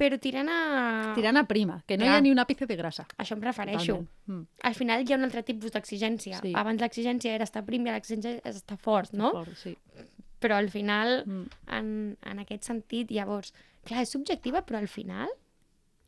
Però 0.00 0.16
tirant 0.18 0.48
a... 0.48 1.12
Tirant 1.14 1.36
a 1.36 1.44
prima, 1.44 1.82
que 1.86 1.98
no 1.98 2.04
hi 2.04 2.06
Clar. 2.08 2.16
ha 2.16 2.20
ni 2.22 2.30
un 2.32 2.38
àpice 2.38 2.64
de 2.66 2.74
grasa. 2.74 3.06
Això 3.18 3.98
em. 3.98 4.06
Totalment. 4.06 4.08
Mm. 4.26 4.46
Al 4.62 4.74
final 4.74 5.02
hi 5.04 5.12
ha 5.12 5.16
un 5.18 5.24
altre 5.24 5.42
tipus 5.42 5.72
d'exigència. 5.72 6.38
Sí. 6.40 6.54
Abans 6.56 6.80
l'exigència 6.80 7.34
era 7.34 7.44
estar 7.44 7.62
prim 7.66 7.84
i 7.86 7.90
l'exigència 7.90 8.40
és 8.42 8.56
estar 8.56 8.78
fort, 8.78 9.12
no? 9.12 9.30
Fort, 9.32 9.54
sí. 9.60 9.76
Però 10.40 10.56
al 10.56 10.70
final, 10.72 11.22
Mm. 11.26 11.46
en, 11.78 11.92
en 12.32 12.38
aquest 12.42 12.64
sentit, 12.64 13.10
llavors, 13.12 13.52
clar, 13.84 14.02
és 14.02 14.10
subjectiva, 14.16 14.62
però 14.66 14.78
al 14.80 14.88
final 14.88 15.28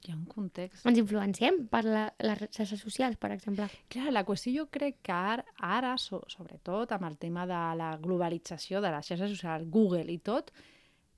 Hi 0.03 0.11
ha 0.11 0.17
un 0.17 0.25
context. 0.27 0.85
ens 0.87 0.99
influenciem 0.99 1.61
per 1.71 1.85
la, 1.85 2.07
les 2.19 2.41
xarxes 2.51 2.81
socials, 2.81 3.17
per 3.23 3.31
exemple. 3.31 3.69
Clar, 3.89 4.11
la 4.11 4.25
qüestió 4.27 4.51
jo 4.57 4.65
crec 4.73 4.97
que 5.07 5.13
ara, 5.15 5.45
ara 5.63 5.93
so, 5.97 6.25
sobretot 6.27 6.91
amb 6.97 7.05
el 7.07 7.19
tema 7.19 7.45
de 7.47 7.61
la 7.79 7.93
globalització 8.03 8.81
de 8.83 8.91
les 8.91 9.07
xarxes 9.07 9.31
socials, 9.31 9.69
Google 9.71 10.11
i 10.11 10.19
tot, 10.19 10.51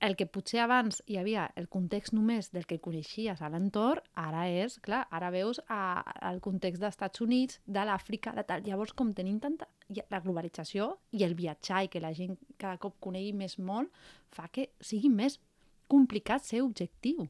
el 0.03 0.15
que 0.19 0.27
potser 0.27 0.59
abans 0.63 1.01
hi 1.07 1.17
havia 1.17 1.45
el 1.55 1.67
context 1.71 2.13
només 2.13 2.51
del 2.53 2.65
que 2.67 2.81
coneixies 2.83 3.41
a 3.41 3.49
l'entorn, 3.49 4.03
ara 4.19 4.45
és, 4.51 4.77
clar, 4.83 5.05
ara 5.09 5.31
veus 5.33 5.61
a, 5.71 6.03
el 6.29 6.41
context 6.43 6.81
dels 6.83 6.97
Estats 6.97 7.23
Units, 7.23 7.61
de 7.65 7.85
l'Àfrica, 7.87 8.33
de 8.35 8.43
tal. 8.47 8.65
Llavors, 8.67 8.93
com 8.93 9.13
tenim 9.15 9.39
tanta... 9.39 9.69
La 10.09 10.19
globalització 10.19 10.95
i 11.13 11.21
el 11.23 11.35
viatjar 11.37 11.83
i 11.85 11.89
que 11.93 12.01
la 12.01 12.09
gent 12.17 12.33
cada 12.57 12.79
cop 12.81 12.95
conegui 12.99 13.35
més 13.37 13.59
món 13.61 13.85
fa 14.33 14.47
que 14.49 14.71
sigui 14.81 15.11
més 15.13 15.37
complicat 15.87 16.41
ser 16.41 16.63
objectiu 16.65 17.27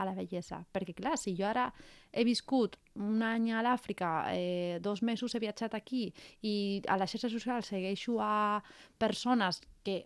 a 0.00 0.06
la 0.08 0.14
bellesa. 0.16 0.62
Perquè, 0.72 0.94
clar, 0.96 1.18
si 1.20 1.34
jo 1.36 1.44
ara 1.46 1.66
he 2.10 2.24
viscut 2.24 2.78
un 2.96 3.20
any 3.22 3.50
a 3.52 3.60
l'Àfrica, 3.64 4.10
eh, 4.32 4.78
dos 4.80 5.02
mesos 5.04 5.34
he 5.34 5.42
viatjat 5.42 5.76
aquí 5.76 6.06
i 6.40 6.54
a 6.88 6.96
les 6.96 7.12
xarxes 7.12 7.36
socials 7.36 7.68
segueixo 7.68 8.16
a 8.24 8.62
persones 8.98 9.60
que 9.84 10.02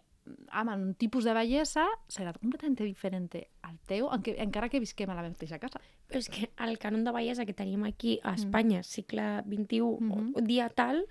amen 0.50 0.80
un 0.82 0.94
tipus 0.94 1.24
de 1.24 1.34
bellesa, 1.34 1.84
serà 2.08 2.32
completament 2.32 2.76
diferent 2.78 3.28
al 3.62 3.78
teu, 3.86 4.08
enque, 4.12 4.36
encara 4.40 4.68
que 4.72 4.80
visquem 4.80 5.10
a 5.10 5.14
la 5.14 5.22
mateixa 5.26 5.58
casa. 5.58 5.80
Però 6.08 6.18
és 6.18 6.28
que 6.28 6.50
el 6.64 6.78
cànon 6.78 7.04
de 7.04 7.12
bellesa 7.12 7.44
que 7.44 7.52
tenim 7.52 7.84
aquí 7.84 8.20
a 8.22 8.34
Espanya, 8.34 8.82
segle 8.82 9.42
XXI, 9.44 9.80
Mhm. 10.00 10.32
o 10.34 10.40
dia 10.40 10.68
tal, 10.70 11.06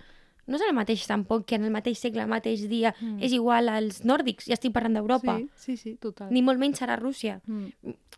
no 0.46 0.56
és 0.56 0.62
el 0.68 0.74
mateix 0.74 1.06
tampoc 1.06 1.46
que 1.46 1.54
en 1.54 1.64
el 1.64 1.70
mateix 1.70 1.98
segle, 1.98 2.20
el 2.22 2.28
mateix 2.28 2.68
dia, 2.68 2.94
Mm. 3.00 3.22
és 3.22 3.32
igual 3.32 3.68
als 3.68 4.04
nòrdics, 4.04 4.44
ja 4.46 4.54
estic 4.54 4.72
parlant 4.72 4.94
d'Europa, 4.94 5.38
Sí, 5.38 5.48
sí, 5.56 5.76
sí, 5.76 5.94
total. 5.96 6.30
ni 6.30 6.42
molt 6.42 6.58
menys 6.58 6.80
serà 6.82 6.98
Rússia. 6.98 7.40
Mm. 7.46 7.66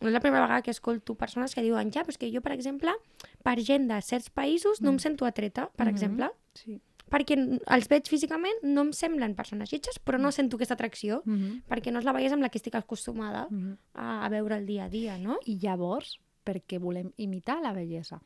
No 0.01 0.09
és 0.09 0.13
la 0.13 0.21
primera 0.21 0.43
vegada 0.43 0.63
que 0.63 0.71
escolto 0.73 1.15
persones 1.15 1.55
que 1.55 1.63
diuen 1.63 1.93
ja, 1.93 2.03
però 2.03 2.09
és 2.11 2.19
que 2.19 2.33
jo, 2.33 2.41
per 2.41 2.53
exemple, 2.53 2.91
per 3.45 3.61
gent 3.61 3.87
de 3.89 4.01
certs 4.03 4.29
països 4.35 4.81
no 4.81 4.91
em 4.91 4.99
sento 4.99 5.25
atreta, 5.25 5.71
per 5.77 5.87
Mhm. 5.87 5.95
exemple, 5.95 6.31
Sí. 6.55 6.81
Perquè 7.11 7.37
els 7.39 7.89
veig 7.89 8.09
físicament, 8.09 8.63
no 8.63 8.83
em 8.87 8.93
semblen 8.93 9.35
persones 9.39 9.73
lletges, 9.73 9.99
però 10.03 10.19
no 10.19 10.33
sento 10.33 10.57
aquesta 10.57 10.75
atracció, 10.75 11.23
Mm 11.25 11.37
-hmm. 11.37 11.63
perquè 11.69 11.93
no 11.93 11.99
és 11.99 12.05
la 12.05 12.13
bellesa 12.13 12.35
amb 12.35 12.43
la 12.43 12.49
que 12.49 12.59
estic 12.59 12.75
acostumada 12.75 13.47
Mm 13.51 13.59
-hmm. 13.59 13.77
a, 13.95 14.25
a 14.27 14.29
veure 14.29 14.57
el 14.57 14.67
dia 14.67 14.85
a 14.85 14.89
dia, 14.89 15.19
no? 15.19 15.39
I 15.45 15.59
llavors, 15.59 16.21
perquè 16.45 16.79
volem 16.79 17.13
imitar 17.17 17.61
la 17.63 17.73
bellesa. 17.73 18.21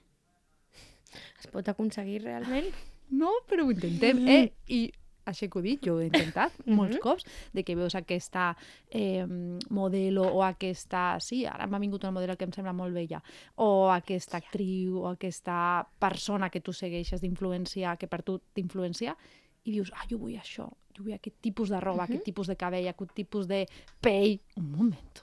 Es 1.39 1.47
pot 1.49 1.69
aconseguir 1.69 2.23
realment? 2.23 2.67
No, 3.11 3.31
però 3.49 3.65
ho 3.65 3.71
intentem. 3.71 4.29
Eh? 4.29 4.53
I 4.69 4.93
això 5.31 5.49
que 5.51 5.59
ho 5.59 5.63
dic, 5.63 5.81
jo 5.87 5.95
ho 5.97 6.01
he 6.01 6.07
intentat 6.11 6.53
molts 6.67 6.97
Mhm. 6.97 7.01
cops, 7.03 7.25
de 7.53 7.65
que 7.65 7.75
veus 7.77 7.95
aquesta 7.95 8.57
eh, 8.91 9.25
modelo 9.71 10.23
o 10.29 10.43
aquesta... 10.45 11.19
Sí, 11.21 11.45
ara 11.47 11.67
m'ha 11.67 11.79
vingut 11.79 12.05
una 12.05 12.13
modelo 12.13 12.37
que 12.37 12.45
em 12.45 12.53
sembla 12.53 12.73
molt 12.73 12.95
bella. 12.95 13.23
O 13.57 13.91
aquesta 13.91 14.37
actriu 14.39 14.99
o 15.03 15.09
aquesta 15.09 15.87
persona 15.99 16.51
que 16.51 16.61
tu 16.61 16.73
segueixes 16.73 17.21
d'influència, 17.21 17.97
que 17.97 18.07
per 18.09 18.23
tu 18.23 18.39
t'influencia, 18.53 19.17
i 19.65 19.73
dius, 19.73 19.91
ah, 19.95 20.07
jo 20.09 20.19
vull 20.19 20.37
això, 20.37 20.69
jo 20.97 21.03
vull 21.05 21.13
aquest 21.15 21.37
tipus 21.41 21.69
de 21.69 21.81
roba, 21.81 22.05
Mhm. 22.05 22.11
aquest 22.11 22.25
tipus 22.25 22.47
de 22.47 22.57
cabell, 22.57 22.89
aquest 22.89 23.13
tipus 23.15 23.47
de 23.47 23.67
pell. 24.01 24.41
Un 24.57 24.71
moment. 24.71 25.21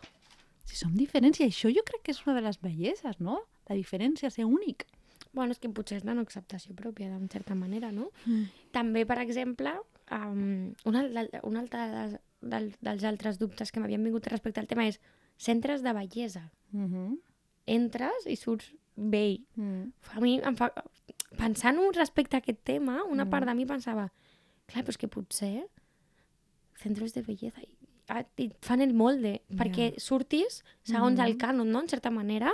Si 0.65 0.75
som 0.75 0.93
diferents, 0.93 1.39
i 1.39 1.45
això 1.45 1.73
jo 1.73 1.81
crec 1.83 2.01
que 2.03 2.11
és 2.11 2.25
una 2.27 2.35
de 2.35 2.41
les 2.41 2.59
belleses, 2.61 3.19
no? 3.19 3.41
La 3.69 3.75
diferència, 3.75 4.29
ser 4.29 4.45
únic. 4.45 4.85
Bueno, 5.33 5.51
és 5.51 5.59
que 5.59 5.69
potser 5.69 5.97
és 5.97 6.03
la 6.05 6.13
no 6.13 6.21
acceptació 6.21 6.73
pròpia, 6.75 7.09
d'una 7.09 7.27
certa 7.29 7.53
manera, 7.55 7.91
no? 7.91 8.11
Mm. 8.25 8.43
També, 8.71 9.05
per 9.05 9.19
exemple, 9.19 9.71
um, 10.11 10.73
un, 10.85 10.95
un 11.43 11.57
altre 11.57 11.79
dels, 11.91 12.17
del, 12.41 12.75
dels 12.81 13.03
altres 13.03 13.39
dubtes 13.39 13.71
que 13.71 13.79
m'havien 13.79 14.03
vingut 14.03 14.27
respecte 14.27 14.59
al 14.59 14.67
tema 14.67 14.85
és 14.87 14.99
centres 15.37 15.83
de 15.83 15.93
bellesa. 15.93 16.51
Mm 16.71 16.85
-hmm. 16.93 17.17
Entres 17.65 18.25
i 18.25 18.35
surts 18.35 18.73
vell. 18.95 19.39
mm. 19.55 19.91
A 20.15 20.19
mi 20.19 20.39
em 20.43 20.55
fa... 20.55 20.71
Pensant 21.37 21.77
respecte 21.93 22.35
a 22.37 22.39
aquest 22.39 22.63
tema, 22.63 23.03
una 23.03 23.25
Mm. 23.25 23.29
part 23.29 23.45
de 23.45 23.53
mi 23.53 23.65
pensava 23.65 24.11
clar, 24.65 24.83
però 24.83 24.89
és 24.89 24.97
que 24.97 25.07
potser 25.07 25.67
centres 26.75 27.13
de 27.13 27.21
bellesa 27.21 27.61
i, 27.61 27.77
ah, 28.09 28.23
et 28.37 28.55
fan 28.61 28.81
el 28.81 28.93
molde, 28.93 29.41
Ja. 29.49 29.55
perquè 29.57 29.99
surtis 29.99 30.63
segons 30.83 31.19
el 31.19 31.33
Mhm. 31.33 31.37
cànon, 31.37 31.67
no?, 31.71 31.81
en 31.81 31.89
certa 31.89 32.09
manera, 32.11 32.51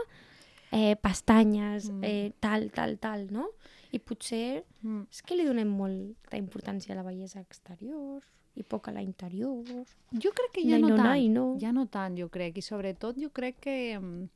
eh, 0.71 0.95
pestanyes, 0.95 1.89
Mm. 1.91 2.03
eh, 2.03 2.33
tal, 2.39 2.71
tal, 2.71 2.97
tal, 2.99 3.31
no? 3.31 3.49
I 3.93 3.99
potser 4.01 4.63
Mm. 4.81 5.05
és 5.11 5.21
que 5.21 5.35
li 5.37 5.45
donem 5.45 5.69
molta 5.69 6.37
importància 6.37 6.93
a 6.93 6.97
la 6.97 7.03
bellesa 7.05 7.39
exterior 7.39 8.23
i 8.55 8.63
poc 8.63 8.87
a 8.89 8.91
la 8.91 9.01
interior. 9.01 9.63
Jo 10.11 10.31
crec 10.33 10.51
que 10.53 10.63
ja 10.65 10.79
no, 10.79 10.89
no, 10.89 10.95
tant. 10.97 11.07
nai, 11.07 11.27
no. 11.29 11.45
Ja 11.61 11.71
no 11.71 11.85
tant, 11.87 12.17
jo 12.17 12.27
crec. 12.29 12.57
I 12.57 12.61
sobretot 12.61 13.17
jo 13.17 13.29
crec 13.29 13.59
que 13.61 13.99
mm, 13.99 14.27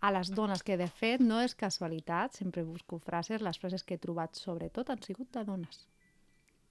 a 0.00 0.12
les 0.12 0.30
dones, 0.30 0.62
que 0.62 0.76
de 0.76 0.86
fet 0.88 1.20
no 1.20 1.40
és 1.40 1.54
casualitat, 1.58 2.34
sempre 2.36 2.62
busco 2.64 2.98
frases, 2.98 3.42
les 3.42 3.58
frases 3.58 3.82
que 3.82 3.94
he 3.94 3.98
trobat 3.98 4.36
sobretot 4.36 4.90
han 4.90 5.02
sigut 5.02 5.32
de 5.32 5.44
dones. 5.44 5.88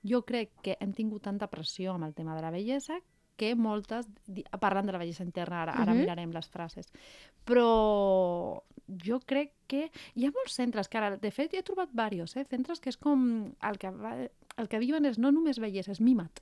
Jo 0.04 0.22
crec 0.24 0.52
que 0.64 0.78
hem 0.80 0.94
tingut 0.94 1.24
tanta 1.24 1.48
pressió 1.48 1.94
amb 1.94 2.06
el 2.06 2.14
tema 2.14 2.36
de 2.36 2.42
la 2.42 2.52
bellesa 2.52 3.00
que 3.38 3.54
moltes, 3.56 4.08
parlant 4.60 4.86
de 4.90 4.92
la 4.92 4.98
bellesa 5.00 5.24
interna, 5.24 5.62
ara, 5.64 5.74
ara 5.78 5.94
Mhm. 5.94 6.02
mirarem 6.02 6.32
les 6.34 6.50
frases, 6.50 6.92
però 7.46 8.62
jo 9.04 9.20
crec 9.26 9.54
que 9.68 9.90
hi 10.16 10.26
ha 10.28 10.32
molts 10.32 10.56
centres 10.56 10.88
que 10.90 10.98
ara, 11.00 11.18
de 11.18 11.32
fet, 11.32 11.54
he 11.54 11.64
trobat 11.64 11.90
diversos, 11.92 12.36
eh? 12.38 12.46
centres 12.50 12.80
que 12.80 12.90
és 12.90 12.98
com 12.98 13.54
el 13.62 13.78
que, 13.78 13.92
va, 13.92 14.16
el 14.58 14.68
que 14.72 14.80
viuen 14.80 15.06
és 15.06 15.18
no 15.20 15.32
només 15.32 15.60
bellesa, 15.60 15.92
és 15.92 16.02
mimat 16.02 16.42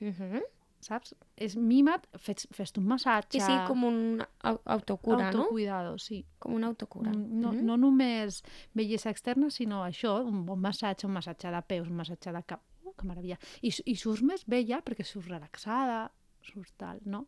Uh 0.00 0.06
-huh. 0.16 0.42
saps? 0.80 1.14
És 1.36 1.56
mima't, 1.56 2.06
fes, 2.16 2.48
fes 2.52 2.72
un 2.78 2.86
massatge... 2.86 3.36
Que 3.38 3.44
sigui 3.44 3.66
com 3.66 3.84
un 3.84 4.22
au- 4.42 4.60
autocura, 4.64 5.30
no? 5.30 5.40
autocuidado, 5.42 5.98
sí. 5.98 6.24
Com 6.38 6.54
una 6.54 6.68
autocura. 6.68 7.10
Mm, 7.10 7.38
No, 7.40 7.52
Mhm. 7.52 7.64
no 7.66 7.76
només 7.76 8.42
bellesa 8.72 9.10
externa, 9.10 9.50
sinó 9.50 9.84
això, 9.84 10.24
un 10.24 10.46
bon 10.46 10.58
massatge, 10.58 11.06
un 11.06 11.12
massatge 11.12 11.50
de 11.50 11.62
peus, 11.62 11.86
un 11.88 11.96
massatge 11.96 12.32
de 12.32 12.42
cap. 12.44 12.62
Oh, 12.86 12.94
que 12.94 13.04
meravella. 13.06 13.38
I, 13.60 13.70
I 13.84 13.94
surts 13.94 14.22
més 14.22 14.46
bella 14.46 14.82
perquè 14.82 15.04
surts 15.04 15.28
relaxada, 15.28 16.10
surts 16.42 16.72
tal, 16.76 17.00
no? 17.04 17.26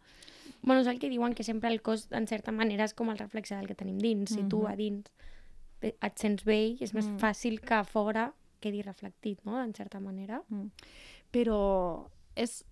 Bueno, 0.63 0.81
és 0.83 0.87
el 0.87 0.99
que 0.99 1.09
diuen 1.11 1.35
que 1.35 1.45
sempre 1.45 1.71
el 1.71 1.83
cos, 1.83 2.09
en 2.13 2.27
certa 2.27 2.53
manera, 2.53 2.85
és 2.85 2.95
com 2.95 3.11
el 3.11 3.19
reflexe 3.19 3.55
del 3.57 3.67
que 3.67 3.75
tenim 3.75 3.99
dins. 3.99 4.31
Si 4.31 4.43
tu 4.49 4.63
Mhm. 4.63 4.73
a 4.73 4.77
dins 4.77 5.11
et 5.83 6.19
sents 6.19 6.45
bé, 6.45 6.77
és 6.81 6.95
més 6.95 7.07
Mm. 7.07 7.19
fàcil 7.19 7.61
que 7.61 7.75
a 7.75 7.85
fora 7.85 8.33
quedi 8.61 8.83
reflectit, 8.83 9.41
no?, 9.45 9.61
en 9.63 9.75
certa 9.75 9.99
manera. 10.01 10.43
Mm. 10.49 10.71
Però 11.33 12.07
és 12.37 12.65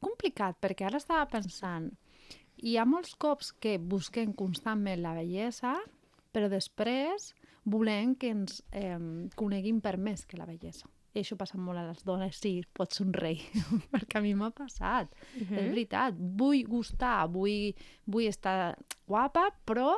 complicat, 0.00 0.56
perquè 0.60 0.86
ara 0.86 0.96
estava 0.98 1.26
pensant, 1.28 1.92
hi 2.56 2.76
ha 2.78 2.84
molts 2.84 3.14
cops 3.16 3.52
que 3.52 3.78
busquem 3.78 4.32
constantment 4.32 5.02
la 5.02 5.12
bellesa, 5.14 5.76
però 6.32 6.48
després 6.48 7.34
volem 7.64 8.14
que 8.14 8.28
ens 8.30 8.62
eh, 8.72 8.98
coneguin 9.36 9.80
per 9.80 9.96
més 9.98 10.24
que 10.26 10.36
la 10.36 10.46
bellesa. 10.46 10.88
I 11.14 11.22
això 11.22 11.36
passa 11.38 11.58
molt 11.62 11.78
a 11.78 11.84
les 11.86 12.02
dones, 12.02 12.36
sí, 12.42 12.56
pots 12.74 12.98
somreir, 12.98 13.44
perquè 13.92 14.18
a 14.18 14.24
mi 14.24 14.32
m'ha 14.34 14.50
passat. 14.54 15.12
Uh 15.38 15.44
És 15.46 15.68
veritat, 15.70 16.16
vull 16.18 16.64
gustar, 16.66 17.28
vull, 17.30 17.70
vull 18.10 18.26
estar 18.26 18.74
guapa, 19.06 19.46
però 19.64 19.92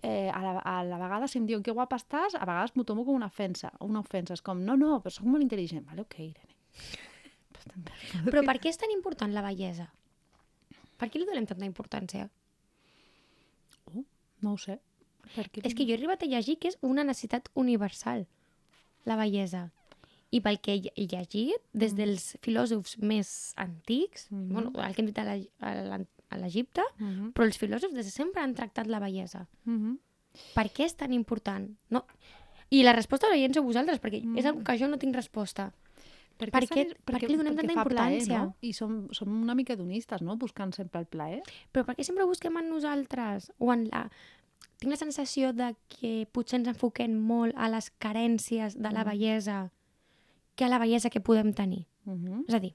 eh, 0.00 0.30
a, 0.32 0.40
la, 0.40 0.54
a 0.64 0.76
la 0.88 1.00
vegada 1.00 1.28
si 1.28 1.38
em 1.40 1.46
diuen 1.48 1.62
que 1.64 1.74
guapa 1.76 1.98
estàs, 2.00 2.36
a 2.36 2.44
vegades 2.48 2.72
m'ho 2.76 2.84
tomo 2.88 3.04
com 3.04 3.16
una 3.16 3.28
ofensa. 3.32 3.72
Una 3.84 4.00
ofensa, 4.04 4.36
és 4.36 4.44
com, 4.44 4.60
no, 4.64 4.76
no, 4.80 4.98
però 5.04 5.12
sóc 5.12 5.28
molt 5.28 5.44
intel·ligent. 5.44 5.84
Vale, 5.88 6.04
ok, 6.04 6.18
Irene. 6.30 6.56
Però 8.28 8.42
per 8.44 8.58
què 8.60 8.68
és 8.68 8.76
tan 8.76 8.92
important 8.92 9.32
la 9.32 9.40
bellesa? 9.44 9.86
Per 11.00 11.08
què 11.08 11.20
li 11.20 11.28
donem 11.28 11.46
tanta 11.48 11.64
importància? 11.64 12.26
Oh, 13.88 14.04
no 14.44 14.52
ho 14.52 14.58
sé. 14.60 14.76
Per 15.34 15.46
què? 15.48 15.64
És 15.64 15.72
que 15.72 15.86
jo 15.88 15.94
he 15.94 15.98
arribat 15.98 16.22
a 16.22 16.28
llegir 16.28 16.58
que 16.60 16.68
és 16.72 16.76
una 16.84 17.06
necessitat 17.08 17.48
universal, 17.56 18.26
la 19.08 19.16
bellesa. 19.16 19.70
I 20.34 20.40
pel 20.42 20.58
que 20.60 20.74
he 20.96 21.06
llegit, 21.06 21.62
des 21.72 21.92
dels 21.94 22.32
filòsofs 22.42 22.96
més 22.98 23.52
antics, 23.56 24.26
Mhm. 24.32 24.48
bueno, 24.52 24.72
el 24.82 24.94
que 24.94 25.02
hem 25.02 25.06
dit 25.12 25.18
a 25.18 26.36
l'Egipte, 26.36 26.82
Uh 26.98 27.06
-huh. 27.06 27.32
però 27.32 27.44
els 27.46 27.58
filòsofs 27.58 27.94
des 27.94 28.06
de 28.06 28.10
sempre 28.10 28.42
han 28.42 28.54
tractat 28.54 28.86
la 28.88 28.98
bellesa. 28.98 29.46
Uh 29.66 29.72
-huh. 29.72 29.98
Per 30.54 30.66
què 30.72 30.84
és 30.84 30.96
tan 30.96 31.12
important? 31.12 31.70
No. 31.90 32.04
I 32.70 32.82
la 32.82 32.92
resposta 32.92 33.28
la 33.28 33.36
llenço 33.36 33.60
a 33.60 33.62
vosaltres, 33.62 34.00
perquè 34.00 34.22
Mm. 34.24 34.38
és 34.38 34.44
una 34.44 34.64
que 34.64 34.78
jo 34.78 34.88
no 34.88 34.98
tinc 34.98 35.14
resposta. 35.14 35.72
Per 36.36 36.50
Per 36.50 36.64
què, 36.64 36.68
què- 36.74 36.88
s'ha- 36.88 36.96
per 37.04 37.14
què 37.20 37.28
li 37.28 37.36
donem 37.36 37.54
tanta 37.54 37.74
fa 37.74 37.84
plaer, 37.84 38.18
importància? 38.18 38.38
no? 38.38 38.56
I 38.60 38.72
som, 38.72 39.08
som 39.12 39.28
una 39.42 39.54
mica 39.54 39.74
hedonistes, 39.74 40.20
no? 40.22 40.36
Buscant 40.36 40.74
sempre 40.74 40.98
el 41.00 41.06
plaer. 41.06 41.42
Però 41.72 41.84
per 41.84 41.94
què 41.96 42.02
sempre 42.02 42.24
busquem 42.24 42.56
en 42.56 42.68
nosaltres? 42.68 43.52
O 43.58 43.72
en 43.72 43.88
la... 43.92 44.10
Tinc 44.80 44.90
la 44.90 44.96
sensació 44.96 45.52
de 45.52 45.76
que 45.88 46.26
potser 46.32 46.58
ens 46.58 46.68
enfoquem 46.68 47.14
molt 47.16 47.54
a 47.56 47.68
les 47.68 47.92
carències 48.00 48.74
de 48.74 48.90
la 48.90 49.04
Mm. 49.04 49.08
Que 50.54 50.64
a 50.64 50.68
la 50.68 50.78
bellesa 50.78 51.10
que 51.10 51.20
podem 51.20 51.52
tenir. 51.52 51.86
Uh 52.06 52.12
-huh. 52.14 52.44
És 52.48 52.54
a 52.54 52.60
dir, 52.60 52.74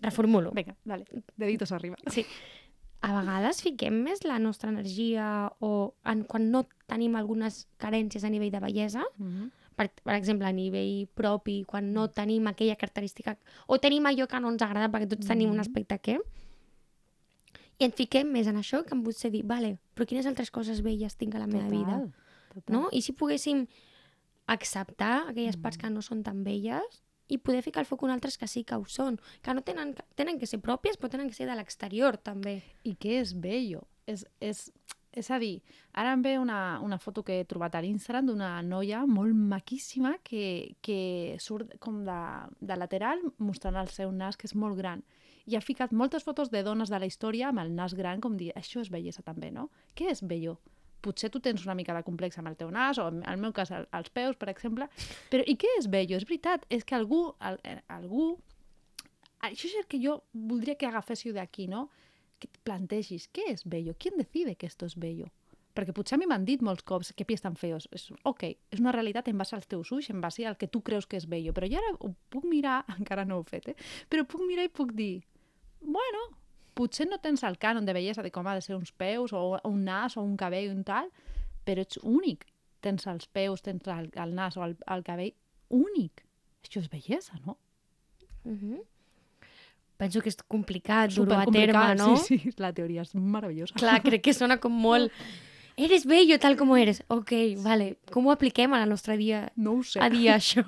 reformulo. 0.00 0.50
Vinga, 0.52 0.76
dale. 0.84 1.04
Deditos 1.36 1.72
arriba. 1.72 1.96
Sí. 2.10 2.24
A 3.00 3.20
vegades 3.20 3.60
fiquem 3.62 4.02
més 4.02 4.24
la 4.24 4.38
nostra 4.38 4.70
energia 4.70 5.52
o 5.60 5.94
en, 6.04 6.24
quan 6.24 6.50
no 6.50 6.66
tenim 6.86 7.16
algunes 7.16 7.68
carències 7.78 8.24
a 8.24 8.30
nivell 8.30 8.50
de 8.50 8.60
bellesa, 8.60 9.04
Uh 9.18 9.26
-huh. 9.26 9.50
per, 9.76 9.90
per 10.02 10.14
exemple, 10.14 10.46
a 10.46 10.52
nivell 10.52 11.06
propi, 11.14 11.64
quan 11.66 11.92
no 11.92 12.08
tenim 12.08 12.46
aquella 12.46 12.76
característica 12.76 13.36
o 13.66 13.78
tenim 13.78 14.04
allò 14.06 14.26
que 14.26 14.40
no 14.40 14.48
ens 14.50 14.62
agrada 14.62 14.88
perquè 14.88 15.06
tots 15.08 15.26
tenim 15.26 15.48
un 15.50 15.56
Mhm. 15.56 15.60
aspecte 15.60 15.98
que 15.98 16.18
i 17.78 17.84
ens 17.84 17.94
fiquem 17.94 18.30
més 18.30 18.46
en 18.46 18.56
això 18.56 18.84
que 18.84 18.94
en 18.94 19.02
potser 19.02 19.30
dir, 19.32 19.42
vale, 19.44 19.78
però 19.94 20.06
quines 20.06 20.26
altres 20.26 20.50
coses 20.50 20.80
belles 20.80 21.16
tinc 21.16 21.34
a 21.34 21.38
la 21.40 21.46
meva 21.46 21.68
vida? 21.68 22.06
Total. 22.54 22.72
No? 22.72 22.88
I 22.92 23.02
si 23.02 23.12
poguéssim 23.12 23.66
acceptar 24.46 25.28
aquelles 25.28 25.56
parts 25.56 25.78
Mm. 25.78 25.80
que 25.80 25.90
no 25.90 26.02
són 26.02 26.22
tan 26.22 26.44
belles 26.44 27.02
i 27.28 27.38
poder 27.38 27.62
ficar 27.62 27.80
el 27.80 27.86
foc 27.86 28.02
en 28.04 28.10
altres 28.10 28.36
que 28.36 28.46
sí 28.46 28.64
que 28.64 28.76
ho 28.76 28.84
són, 28.84 29.18
que 29.40 29.54
no 29.54 29.62
tenen, 29.62 29.94
tenen 30.14 30.38
que 30.38 30.46
ser 30.46 30.60
pròpies, 30.60 30.98
però 30.98 31.08
tenen 31.10 31.28
que 31.28 31.34
ser 31.34 31.46
de 31.46 31.54
l'exterior 31.56 32.18
també. 32.18 32.62
I 32.84 32.94
què 32.96 33.20
és 33.20 33.32
bello? 33.32 33.86
És, 34.06 34.26
és, 34.40 34.70
és 35.12 35.30
a 35.30 35.38
dir, 35.38 35.62
ara 35.94 36.12
em 36.12 36.22
ve 36.22 36.38
una, 36.38 36.80
una 36.84 36.98
foto 36.98 37.22
que 37.24 37.40
he 37.40 37.44
trobat 37.48 37.74
a 37.74 37.80
l'Instagram 37.80 38.26
d'una 38.26 38.62
noia 38.62 39.06
molt 39.06 39.32
maquíssima 39.34 40.18
que, 40.22 40.76
que 40.82 41.36
surt 41.40 41.78
com 41.80 42.04
de, 42.04 42.20
de 42.60 42.76
lateral 42.76 43.22
mostrant 43.38 43.76
el 43.80 43.88
seu 43.88 44.12
nas, 44.12 44.36
que 44.36 44.46
és 44.46 44.54
molt 44.54 44.76
gran. 44.76 45.02
I 45.46 45.56
ha 45.56 45.64
ficat 45.64 45.92
moltes 45.92 46.24
fotos 46.24 46.50
de 46.50 46.62
dones 46.62 46.92
de 46.92 46.98
la 46.98 47.06
història 47.06 47.48
amb 47.48 47.60
el 47.60 47.74
nas 47.74 47.94
gran, 47.94 48.20
com 48.20 48.36
dir, 48.36 48.52
això 48.56 48.80
és 48.80 48.90
bellesa 48.90 49.22
també, 49.22 49.50
no? 49.50 49.70
Què 49.96 50.10
és 50.12 50.20
bello? 50.22 50.58
Potser 51.04 51.28
tu 51.30 51.40
tens 51.44 51.64
una 51.66 51.74
mica 51.76 51.92
de 51.96 52.02
complex 52.06 52.38
amb 52.40 52.48
el 52.48 52.56
teu 52.56 52.70
nas, 52.72 52.96
o 52.98 53.08
en 53.12 53.20
el 53.28 53.36
meu 53.42 53.52
cas 53.52 53.70
el- 53.76 53.88
els 53.92 54.08
peus, 54.10 54.36
per 54.40 54.48
exemple, 54.48 54.88
però 55.30 55.44
i 55.46 55.56
què 55.60 55.68
és 55.78 55.88
bello? 55.92 56.16
És 56.16 56.24
veritat, 56.24 56.64
és 56.72 56.84
que 56.84 56.96
algú, 56.96 57.34
al, 57.44 57.60
eh, 57.62 57.80
algú 57.92 58.38
això 59.44 59.68
és 59.68 59.74
el 59.76 59.86
que 59.86 60.00
jo 60.00 60.22
voldria 60.32 60.76
que 60.80 60.86
agaféssiu 60.88 61.34
d'aquí, 61.36 61.66
no? 61.68 61.90
Que 62.40 62.48
et 62.48 62.58
plantegis, 62.64 63.28
què 63.32 63.44
és 63.52 63.64
bello? 63.68 63.94
Qui 63.98 64.10
decide 64.16 64.54
que 64.56 64.66
esto 64.66 64.86
es 64.86 64.96
bello? 64.96 65.28
Perquè 65.74 65.92
potser 65.92 66.14
a 66.14 66.18
mi 66.22 66.26
m'han 66.30 66.44
dit 66.46 66.62
molts 66.62 66.84
cops 66.86 67.12
que 67.12 67.24
pies 67.26 67.42
tan 67.42 67.56
feos. 67.58 67.88
És, 67.92 68.06
ok, 68.24 68.44
és 68.70 68.80
una 68.80 68.92
realitat 68.94 69.26
en 69.28 69.36
base 69.38 69.56
als 69.56 69.66
teus 69.66 69.90
ulls, 69.92 70.08
en 70.10 70.20
base 70.22 70.46
al 70.46 70.56
que 70.56 70.68
tu 70.68 70.80
creus 70.86 71.06
que 71.06 71.16
és 71.18 71.26
bello. 71.26 71.52
Però 71.52 71.66
jo 71.68 71.80
ara 71.80 71.96
ho 71.98 72.12
puc 72.30 72.44
mirar, 72.46 72.84
encara 72.98 73.24
no 73.26 73.40
ho 73.40 73.44
he 73.44 73.50
fet, 73.50 73.68
eh? 73.68 73.76
però 74.08 74.24
puc 74.24 74.44
mirar 74.46 74.64
i 74.64 74.72
puc 74.72 74.92
dir, 74.94 75.24
bueno, 75.80 76.22
potser 76.74 77.06
no 77.08 77.20
tens 77.22 77.44
el 77.46 77.58
cànon 77.60 77.86
de 77.86 77.94
bellesa 77.96 78.22
de 78.22 78.32
com 78.34 78.46
ha 78.46 78.54
de 78.54 78.64
ser 78.64 78.76
uns 78.76 78.92
peus, 78.92 79.32
o 79.32 79.58
un 79.70 79.84
nas, 79.84 80.16
o 80.16 80.22
un 80.22 80.36
cabell, 80.36 80.70
un 80.74 80.82
tal, 80.84 81.10
però 81.64 81.84
ets 81.84 82.00
únic. 82.02 82.46
Tens 82.84 83.06
els 83.08 83.26
peus, 83.32 83.62
tens 83.64 83.86
el, 83.88 84.10
el 84.20 84.34
nas 84.36 84.58
o 84.58 84.64
el, 84.66 84.76
el 84.92 85.04
cabell 85.06 85.32
únic. 85.72 86.24
Això 86.64 86.82
és 86.82 86.90
bellesa, 86.92 87.38
no? 87.46 87.56
Uh 88.44 88.52
-huh. 88.52 88.82
Penso 89.96 90.20
que 90.20 90.28
és 90.28 90.36
complicat 90.36 91.14
dur-ho 91.14 91.34
a 91.38 91.46
terme, 91.46 91.94
no? 91.94 92.16
Sí, 92.16 92.38
sí, 92.38 92.52
la 92.58 92.72
teoria 92.72 93.02
és 93.02 93.14
meravellosa. 93.14 93.74
Clar, 93.74 94.02
crec 94.02 94.22
que 94.22 94.34
sona 94.34 94.58
com 94.58 94.72
molt... 94.72 95.12
Eres 95.76 96.04
bello 96.06 96.38
tal 96.38 96.54
com 96.56 96.76
eres. 96.76 97.02
Ok, 97.08 97.32
vale. 97.58 97.96
Com 98.14 98.28
ho 98.28 98.30
apliquem 98.30 98.72
a 98.74 98.78
la 98.78 98.86
nostra 98.86 99.16
dia 99.18 99.48
No 99.56 99.72
ho 99.74 99.82
sé. 99.82 99.98
a 99.98 100.08
dia, 100.08 100.36
això? 100.40 100.62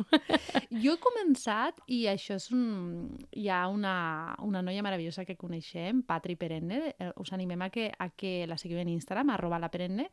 Jo 0.71 0.97
he 0.97 1.03
començat, 1.03 1.79
i 1.87 2.07
això 2.11 2.35
és 2.41 2.49
un... 2.51 3.13
Hi 3.31 3.47
ha 3.49 3.69
una, 3.71 4.35
una 4.43 4.63
noia 4.67 4.83
meravellosa 4.83 5.25
que 5.25 5.37
coneixem, 5.39 6.03
Patri 6.03 6.35
Perenne, 6.35 6.81
eh, 6.99 7.13
us 7.23 7.33
animem 7.33 7.63
a 7.63 7.71
que, 7.71 7.93
a 7.97 8.11
que 8.11 8.47
la 8.51 8.59
seguiu 8.59 8.83
en 8.83 8.91
Instagram, 8.91 9.31
arroba 9.31 9.61
la 9.63 9.71
Perenne, 9.71 10.09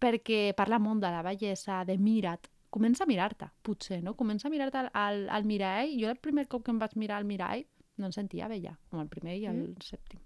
perquè 0.00 0.54
parla 0.56 0.78
molt 0.78 1.02
de 1.02 1.10
la 1.10 1.24
bellesa, 1.26 1.82
de 1.84 1.98
mira't, 1.98 2.46
comença 2.70 3.02
a 3.04 3.10
mirar-te, 3.10 3.50
potser, 3.66 3.98
no? 4.02 4.14
Comença 4.14 4.46
a 4.46 4.54
mirar-te 4.54 4.78
al, 4.78 4.90
al, 4.94 5.24
al 5.28 5.44
mirall. 5.44 5.90
Jo 5.98 6.08
el 6.14 6.22
primer 6.22 6.46
cop 6.46 6.62
que 6.64 6.70
em 6.70 6.78
vaig 6.78 6.94
mirar 6.94 7.18
al 7.18 7.26
mirall 7.26 7.66
no 7.98 8.06
em 8.08 8.12
sentia 8.14 8.46
bella, 8.48 8.76
com 8.88 9.02
el 9.02 9.10
primer 9.10 9.34
i 9.36 9.48
el 9.50 9.64
sèptim. 9.84 10.22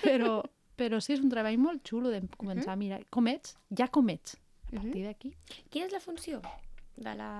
Però, 0.00 0.38
però 0.78 1.00
sí, 1.02 1.14
és 1.14 1.22
un 1.22 1.30
treball 1.32 1.58
molt 1.60 1.84
xulo 1.86 2.10
de 2.12 2.22
començar 2.38 2.74
a 2.74 2.80
mirar 2.80 3.00
com 3.14 3.28
ets, 3.30 3.56
ja 3.70 3.88
com 3.92 4.10
ets. 4.12 4.38
A 4.72 4.80
partir 4.80 5.04
d'aquí... 5.06 5.30
Quina 5.70 5.86
és 5.86 5.94
la 5.94 6.02
funció 6.02 6.40
de 6.96 7.14
la 7.18 7.30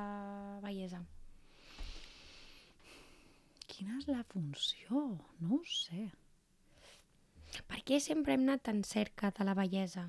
bellesa? 0.63 1.01
Quina 3.71 3.99
és 3.99 4.07
la 4.11 4.23
funció? 4.31 5.07
No 5.41 5.59
ho 5.59 5.65
sé. 5.67 6.07
Per 7.71 7.81
què 7.87 7.99
sempre 8.03 8.35
hem 8.35 8.47
anat 8.47 8.71
en 8.71 8.83
cerca 8.87 9.33
de 9.35 9.47
la 9.47 9.55
bellesa? 9.59 10.09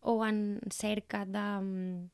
O 0.00 0.20
en 0.26 0.60
cerca 0.72 1.24
de 1.26 1.46
mm, 1.60 2.08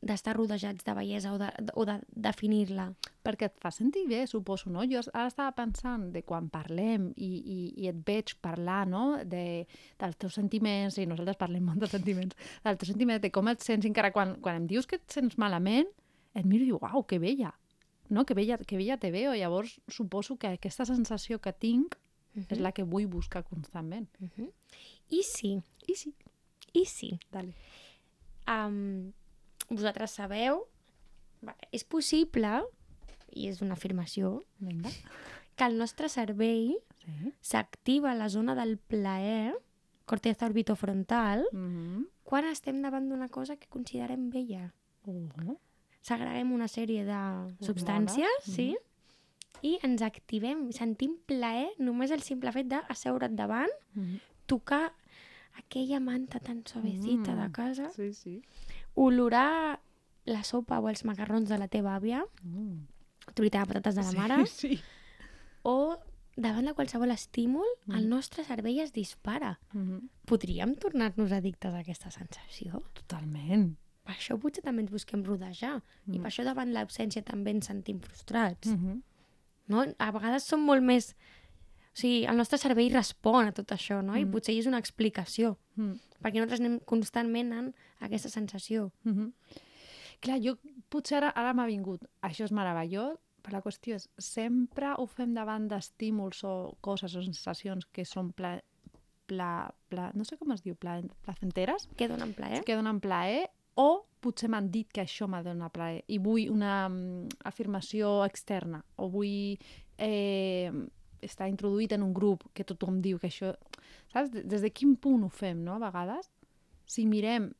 d'estar 0.00 0.34
rodejats 0.36 0.84
de 0.84 0.94
bellesa 0.96 1.32
o 1.34 1.38
de, 1.38 1.50
o 1.76 1.84
de 1.84 1.98
definir-la? 2.28 2.88
Perquè 3.22 3.50
et 3.50 3.56
fa 3.60 3.72
sentir 3.74 4.06
bé, 4.08 4.22
suposo, 4.26 4.70
no? 4.72 4.84
Jo 4.88 5.02
ara 5.12 5.28
estava 5.28 5.52
pensant 5.56 6.08
de 6.14 6.22
quan 6.24 6.48
parlem 6.52 7.10
i, 7.16 7.30
i, 7.38 7.58
i 7.84 7.88
et 7.92 8.02
veig 8.06 8.34
parlar, 8.40 8.86
no?, 8.88 9.20
de, 9.24 9.66
dels 10.00 10.20
teus 10.20 10.38
sentiments, 10.40 10.96
i 10.98 11.06
nosaltres 11.06 11.40
parlem 11.40 11.68
molt 11.68 11.84
dels 11.84 11.96
sentiments, 11.98 12.36
dels 12.64 12.80
teus 12.80 12.92
sentiments, 12.94 13.22
de 13.22 13.32
com 13.34 13.52
et 13.52 13.60
sents, 13.64 13.88
encara 13.88 14.12
quan, 14.16 14.38
quan 14.40 14.62
em 14.62 14.68
dius 14.70 14.88
que 14.88 15.00
et 15.00 15.08
sents 15.12 15.36
malament, 15.38 15.88
et 16.34 16.46
miro 16.46 16.64
i 16.64 16.70
dic, 16.70 16.80
uau, 16.80 17.04
que 17.04 17.18
bella, 17.20 17.52
no? 18.10 18.24
Que 18.24 18.34
bella, 18.34 18.58
que 18.58 18.76
bella 18.76 18.98
te 18.98 19.10
veo. 19.10 19.34
Llavors, 19.34 19.78
suposo 19.88 20.36
que 20.36 20.54
aquesta 20.56 20.86
sensació 20.88 21.40
que 21.40 21.52
tinc 21.52 21.98
Uh 22.30 22.44
és 22.48 22.60
la 22.62 22.70
que 22.70 22.84
vull 22.86 23.08
buscar 23.10 23.42
constantment. 23.42 24.08
Uh 24.20 24.28
-huh. 24.36 24.50
I 25.10 25.22
si, 25.22 25.60
I 25.86 25.94
sí, 25.96 26.14
i 26.72 26.84
si, 26.84 27.18
dale. 27.32 27.54
um, 28.46 29.12
vosaltres 29.70 30.10
sabeu, 30.18 30.66
és 31.72 31.84
possible, 31.84 32.50
i 33.32 33.46
és 33.48 33.60
una 33.62 33.74
afirmació, 33.78 34.42
Vinga. 34.58 34.90
que 35.56 35.64
el 35.64 35.78
nostre 35.78 36.08
cervell 36.08 36.76
Sí. 37.00 37.32
s'activa 37.40 38.10
a 38.12 38.14
la 38.14 38.28
zona 38.28 38.54
del 38.54 38.76
plaer, 38.78 39.54
corteza 40.04 40.46
orbitofrontal, 40.46 41.46
Mm 41.52 41.58
-hmm. 41.98 42.06
quan 42.24 42.44
estem 42.44 42.82
davant 42.82 43.08
d'una 43.08 43.28
cosa 43.28 43.56
que 43.56 43.66
considerem 43.68 44.30
bella. 44.30 44.74
uh 45.06 45.28
-huh. 45.28 45.56
Segreguem 46.02 46.52
una 46.52 46.66
sèrie 46.68 47.04
de 47.04 47.54
substàncies, 47.66 48.26
Hormones, 48.46 48.54
sí, 48.54 48.76
i 49.62 49.78
ens 49.82 50.02
activem, 50.02 50.72
sentim 50.72 51.16
plaer 51.26 51.70
només 51.78 52.10
el 52.10 52.22
simple 52.22 52.52
fet 52.52 52.66
d'asseure't 52.66 53.34
davant, 53.34 53.70
Mm 53.94 54.02
-hmm. 54.02 54.20
tocar 54.46 54.92
aquella 55.54 56.00
manta 56.00 56.38
tan 56.38 56.62
suavecita 56.66 57.34
de 57.34 57.48
Mm. 57.48 57.52
casa, 57.52 57.90
Sí, 57.90 58.12
sí. 58.12 58.42
Olorar 58.94 59.80
la 60.26 60.42
sopa 60.44 60.78
o 60.80 60.88
els 60.88 61.04
macarrons 61.04 61.48
de 61.48 61.58
la 61.58 61.68
teva 61.68 61.96
àvia, 61.96 62.24
Mm. 62.42 62.86
truita 63.34 63.60
de 63.60 63.66
patates 63.66 63.94
de 63.94 64.02
la 64.02 64.12
mare, 64.12 64.46
Sí, 64.46 64.76
sí. 64.76 64.80
o 65.62 65.98
davant 66.36 66.66
de 66.66 66.74
qualsevol 66.74 67.10
estímul, 67.10 67.66
Mm. 67.86 67.94
el 67.96 68.08
nostre 68.08 68.44
cervell 68.44 68.80
es 68.80 68.92
dispara. 68.92 69.58
Mm 69.72 69.80
-hmm. 69.88 70.08
Podríem 70.26 70.74
tornar-nos 70.76 71.32
addictes 71.32 71.74
a 71.74 71.78
aquesta 71.80 72.10
sensació? 72.10 72.82
Totalment. 72.94 73.76
per 74.02 74.16
això 74.16 74.36
potser 74.40 74.62
també 74.64 74.80
ens 74.82 74.90
busquem 74.90 75.22
rodejar. 75.22 75.82
Mm. 76.06 76.14
I 76.14 76.18
per 76.18 76.26
això 76.30 76.42
davant 76.42 76.72
l'absència 76.72 77.22
també 77.22 77.50
ens 77.50 77.66
sentim 77.66 78.00
frustrats. 78.00 78.66
Mm. 78.68 78.74
Mhm. 78.74 79.02
No? 79.68 79.84
A 79.98 80.10
vegades 80.10 80.42
som 80.42 80.60
molt 80.64 80.82
més... 80.82 81.14
O 81.92 81.96
sigui, 82.00 82.24
el 82.26 82.36
nostre 82.36 82.58
cervell 82.58 82.90
respon 82.92 83.46
a 83.46 83.52
tot 83.52 83.68
això, 83.70 84.02
no? 84.02 84.16
I 84.16 84.24
Mm. 84.24 84.30
potser 84.32 84.56
és 84.58 84.66
una 84.66 84.78
explicació. 84.78 85.58
Mm. 85.76 85.92
Perquè 86.20 86.38
nosaltres 86.40 86.60
anem 86.60 86.78
constantment 86.88 87.52
en 87.56 87.72
aquesta 88.00 88.28
sensació. 88.32 88.90
Mhm. 89.04 89.32
Clar, 90.20 90.38
jo 90.44 90.58
potser 90.92 91.16
ara, 91.16 91.30
ara 91.34 91.54
m'ha 91.56 91.66
vingut, 91.66 92.04
això 92.22 92.44
és 92.44 92.52
meravellós, 92.52 93.16
però 93.40 93.56
la 93.56 93.62
qüestió 93.64 93.96
és, 93.96 94.08
sempre 94.18 94.92
ho 94.98 95.06
fem 95.08 95.32
davant 95.32 95.66
d'estímuls 95.70 96.42
o 96.44 96.76
coses 96.84 97.14
o 97.16 97.22
sensacions 97.24 97.86
que 97.86 98.04
són 98.04 98.32
pla, 98.36 98.58
pla, 99.30 99.70
pla, 99.88 100.10
no 100.14 100.26
sé 100.28 100.36
com 100.36 100.52
es 100.52 100.60
diu, 100.60 100.74
pla, 100.76 100.98
placenteres, 101.24 101.88
Què 101.96 102.08
donen 102.10 102.34
plaer? 102.36 102.62
que 102.66 102.76
donen 102.76 103.00
plaer, 103.00 103.48
o 103.80 104.04
potser 104.20 104.50
m'han 104.52 104.68
dit 104.70 104.90
que 104.92 105.04
això 105.06 105.28
m'ha 105.30 105.40
donat 105.42 105.72
plaer 105.72 106.02
i 106.12 106.18
vull 106.20 106.50
una 106.52 106.88
mm, 106.90 107.40
afirmació 107.48 108.18
externa 108.26 108.82
o 109.00 109.08
vull 109.08 109.56
eh, 109.96 110.70
estar 111.22 111.48
introduït 111.48 111.92
en 111.92 112.02
un 112.02 112.12
grup 112.14 112.44
que 112.54 112.64
tothom 112.64 113.00
diu 113.00 113.18
que 113.18 113.28
això... 113.28 113.54
Saps? 114.12 114.30
Des 114.32 114.60
de 114.62 114.70
quin 114.70 114.96
punt 114.96 115.24
ho 115.24 115.28
fem, 115.28 115.62
no? 115.64 115.76
A 115.76 115.84
vegades, 115.90 116.30
si 116.86 117.06
mirem 117.06 117.52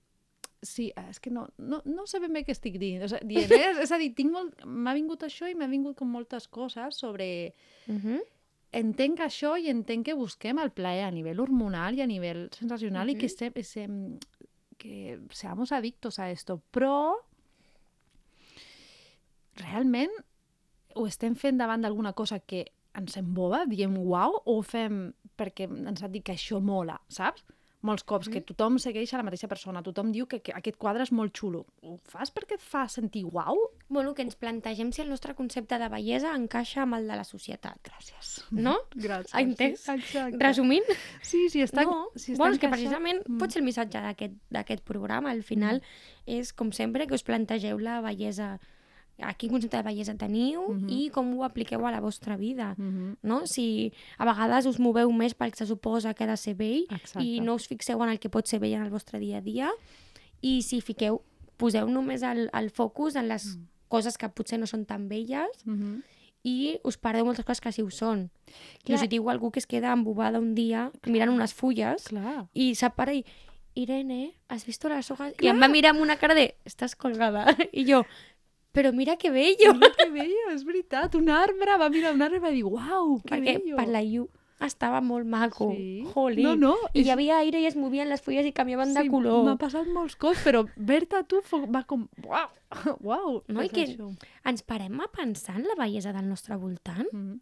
Sí, 0.62 0.90
és 1.09 1.16
que 1.25 1.31
no, 1.33 1.46
no, 1.57 1.79
no 1.88 2.03
sé 2.05 2.18
ben 2.20 2.35
bé 2.37 2.42
què 2.44 2.53
estic 2.53 2.75
dient. 2.77 3.07
O 3.07 3.09
sigui, 3.09 3.46
dient 3.46 3.53
eh? 3.57 3.81
és 3.81 3.92
a 3.92 3.99
dir, 4.01 4.11
tinc 4.12 4.29
molt... 4.35 4.59
m'ha 4.68 4.92
vingut 4.92 5.23
això 5.25 5.49
i 5.49 5.55
m'ha 5.57 5.70
vingut 5.70 5.96
com 5.96 6.11
moltes 6.12 6.49
coses 6.53 6.99
sobre... 7.01 7.55
Uh 7.88 7.96
-huh. 7.96 8.20
Entenc 8.73 9.18
això 9.25 9.57
i 9.59 9.70
entenc 9.70 10.05
que 10.07 10.14
busquem 10.14 10.59
el 10.59 10.70
plaer 10.70 11.07
a 11.07 11.11
nivell 11.11 11.40
hormonal 11.40 11.96
i 11.96 12.03
a 12.03 12.07
nivell 12.07 12.51
sensacional 12.53 13.09
i 13.11 13.16
que, 13.16 13.27
Mhm. 13.27 13.37
se, 13.38 13.62
se, 13.64 13.88
que 14.77 15.18
seamos 15.31 15.73
adictos 15.73 16.18
a 16.18 16.31
esto. 16.31 16.61
Però 16.70 17.16
realment 19.57 20.11
ho 20.94 21.07
estem 21.07 21.35
fent 21.35 21.59
davant 21.59 21.83
d'alguna 21.83 22.12
cosa 22.12 22.38
que 22.38 22.66
ens 22.98 23.16
emboba, 23.16 23.64
diem 23.70 23.96
uau, 23.98 24.40
o 24.44 24.59
ho 24.59 24.62
fem 24.62 25.12
perquè 25.38 25.68
ens 25.70 26.03
han 26.03 26.12
dit 26.12 26.24
que 26.24 26.33
això 26.37 26.61
mola, 26.61 26.98
saps? 27.09 27.44
Molts 27.83 28.03
cops, 28.05 28.29
que 28.29 28.42
tothom 28.44 28.74
segueix 28.76 29.14
a 29.14 29.16
la 29.16 29.24
mateixa 29.24 29.48
persona, 29.48 29.81
tothom 29.81 30.11
diu 30.12 30.26
que, 30.29 30.42
que 30.44 30.53
aquest 30.53 30.76
quadre 30.76 31.00
és 31.07 31.12
molt 31.16 31.33
xulo. 31.33 31.62
Ho 31.81 31.94
fas 32.12 32.29
perquè 32.31 32.59
et 32.59 32.61
fa 32.61 32.83
sentir 32.92 33.22
uau? 33.24 33.57
Bueno, 33.88 34.12
que 34.12 34.20
ens 34.20 34.37
plantegem 34.37 34.90
si 34.92 35.00
el 35.00 35.09
nostre 35.09 35.33
concepte 35.35 35.79
de 35.81 35.88
bellesa 35.88 36.35
encaixa 36.37 36.83
amb 36.83 36.98
el 36.98 37.09
de 37.09 37.16
la 37.16 37.24
societat. 37.24 37.79
Gràcies. 37.88 38.35
No? 38.53 38.74
Gràcies. 39.07 39.33
Ha 39.33 39.40
entès? 39.40 39.87
Exacte. 39.88 40.37
Resumint, 40.44 40.85
Sí, 41.22 41.46
sí, 41.48 41.62
està... 41.64 41.87
no. 41.88 42.11
si 42.16 42.35
està 42.35 42.42
bueno, 42.42 42.59
és 42.59 42.61
que 42.61 42.68
precisament 42.68 43.22
Mm. 43.24 43.38
pot 43.40 43.50
ser 43.57 43.62
el 43.62 43.68
missatge 43.70 44.05
d'aquest 44.53 44.85
programa. 44.85 45.31
Al 45.33 45.40
final 45.42 45.81
és, 46.26 46.53
com 46.53 46.72
sempre, 46.76 47.07
que 47.09 47.16
us 47.16 47.24
plantegeu 47.24 47.79
la 47.81 48.03
bellesa, 48.05 48.59
a 49.22 49.35
quin 49.35 49.50
concepte 49.50 49.76
de 49.76 49.83
bellesa 49.83 50.14
teniu 50.16 50.62
Mhm. 50.68 50.88
i 50.90 51.11
com 51.11 51.33
ho 51.38 51.44
apliqueu 51.44 51.85
a 51.87 51.90
la 51.90 52.00
vostra 52.00 52.37
vida. 52.37 52.74
Mhm. 52.78 53.16
No? 53.22 53.46
Si 53.46 53.92
a 54.18 54.24
vegades 54.24 54.66
us 54.66 54.78
moveu 54.78 55.11
més 55.12 55.35
pel 55.35 55.50
que 55.52 55.59
se 55.59 55.66
suposa 55.66 56.14
que 56.14 56.24
ha 56.24 56.26
de 56.26 56.37
ser 56.37 56.54
vell 56.54 56.87
Exacte. 56.90 57.24
i 57.24 57.40
no 57.40 57.54
us 57.54 57.66
fixeu 57.68 58.02
en 58.02 58.09
el 58.11 58.18
que 58.18 58.28
pot 58.30 58.46
ser 58.46 58.59
vell 58.61 58.74
en 58.74 58.83
el 58.83 58.90
vostre 58.90 59.18
dia 59.18 59.38
a 59.38 59.40
dia 59.40 59.70
i 60.42 60.62
si 60.62 60.80
fiqueu, 60.80 61.22
poseu 61.56 61.87
només 61.88 62.22
el, 62.22 62.48
el 62.52 62.70
focus 62.70 63.16
en 63.16 63.28
les 63.28 63.56
Mm. 63.56 63.66
coses 63.88 64.16
que 64.16 64.28
potser 64.28 64.59
no 64.59 64.66
són 64.66 64.87
tan 64.87 65.09
velles 65.09 65.50
Mhm. 65.66 66.02
i 66.44 66.78
us 66.85 66.96
perdeu 66.96 67.24
moltes 67.26 67.44
coses 67.44 67.61
que 67.61 67.72
sí 67.72 67.83
ho 67.83 67.90
són. 67.90 68.30
I 68.83 68.87
Clar. 68.87 68.96
us 68.96 69.02
hi 69.04 69.09
diu 69.09 69.28
algú 69.28 69.50
que 69.50 69.59
es 69.59 69.66
queda 69.66 69.92
embobada 69.92 70.38
un 70.38 70.54
dia 70.54 70.90
mirant 71.06 71.30
unes 71.33 71.52
fulles 71.52 72.04
Clar. 72.09 72.46
i 72.54 72.74
se 72.74 72.88
para 72.90 73.12
i 73.12 73.24
Irene, 73.74 74.35
¿has 74.48 74.66
visto 74.66 74.88
las 74.88 75.11
hojas? 75.12 75.33
I 75.35 75.37
Clar. 75.37 75.54
em 75.54 75.62
va 75.62 75.68
mirar 75.68 75.90
amb 75.90 76.00
una 76.00 76.16
cara 76.16 76.35
de 76.35 76.56
estàs 76.64 76.96
colgada. 76.96 77.44
I 77.72 77.85
jo, 77.90 78.04
però 78.72 78.92
mira 78.92 79.16
que 79.16 79.30
bello. 79.30 79.74
Mira 79.74 79.92
que 79.96 80.11
bello, 80.11 80.50
és 80.54 80.64
veritat. 80.64 81.14
Un 81.14 81.28
arbre 81.28 81.76
va 81.78 81.88
mirar 81.90 82.12
un 82.14 82.22
arbre 82.22 82.37
i 82.38 82.40
va 82.44 82.50
dir, 82.50 82.64
uau, 82.64 83.20
que 83.22 83.35
Perquè 83.37 83.56
bello. 83.59 83.76
per 83.76 83.88
la 83.88 84.02
llum 84.02 84.28
estava 84.61 85.00
molt 85.00 85.24
maco. 85.26 85.70
Sí. 85.74 86.04
Jolín. 86.12 86.44
No, 86.44 86.54
no, 86.56 86.74
I 86.92 87.00
és- 87.00 87.06
hi 87.06 87.11
havia 87.11 87.38
aire 87.38 87.61
i 87.62 87.66
es 87.66 87.76
movien 87.76 88.09
les 88.11 88.20
fulles 88.20 88.44
i 88.44 88.52
canviaven 88.52 88.92
de 88.94 89.02
Sí, 89.02 89.09
color. 89.09 89.44
M'ha 89.44 89.56
passat 89.56 89.87
molts 89.88 90.16
cops, 90.16 90.42
però 90.44 90.66
ver-te 90.76 91.22
tu 91.24 91.40
va 91.72 91.85
com... 91.85 92.09
Uau, 92.26 92.48
uau. 93.00 93.42
No? 93.48 93.62
I 93.64 93.68
que 93.70 93.87
això. 93.87 94.11
ens 94.44 94.62
parem 94.62 95.00
a 95.00 95.09
pensar 95.09 95.56
en 95.56 95.64
la 95.64 95.74
bellesa 95.78 96.12
del 96.12 96.28
nostre 96.28 96.56
voltant? 96.56 97.06
Mhm. 97.12 97.40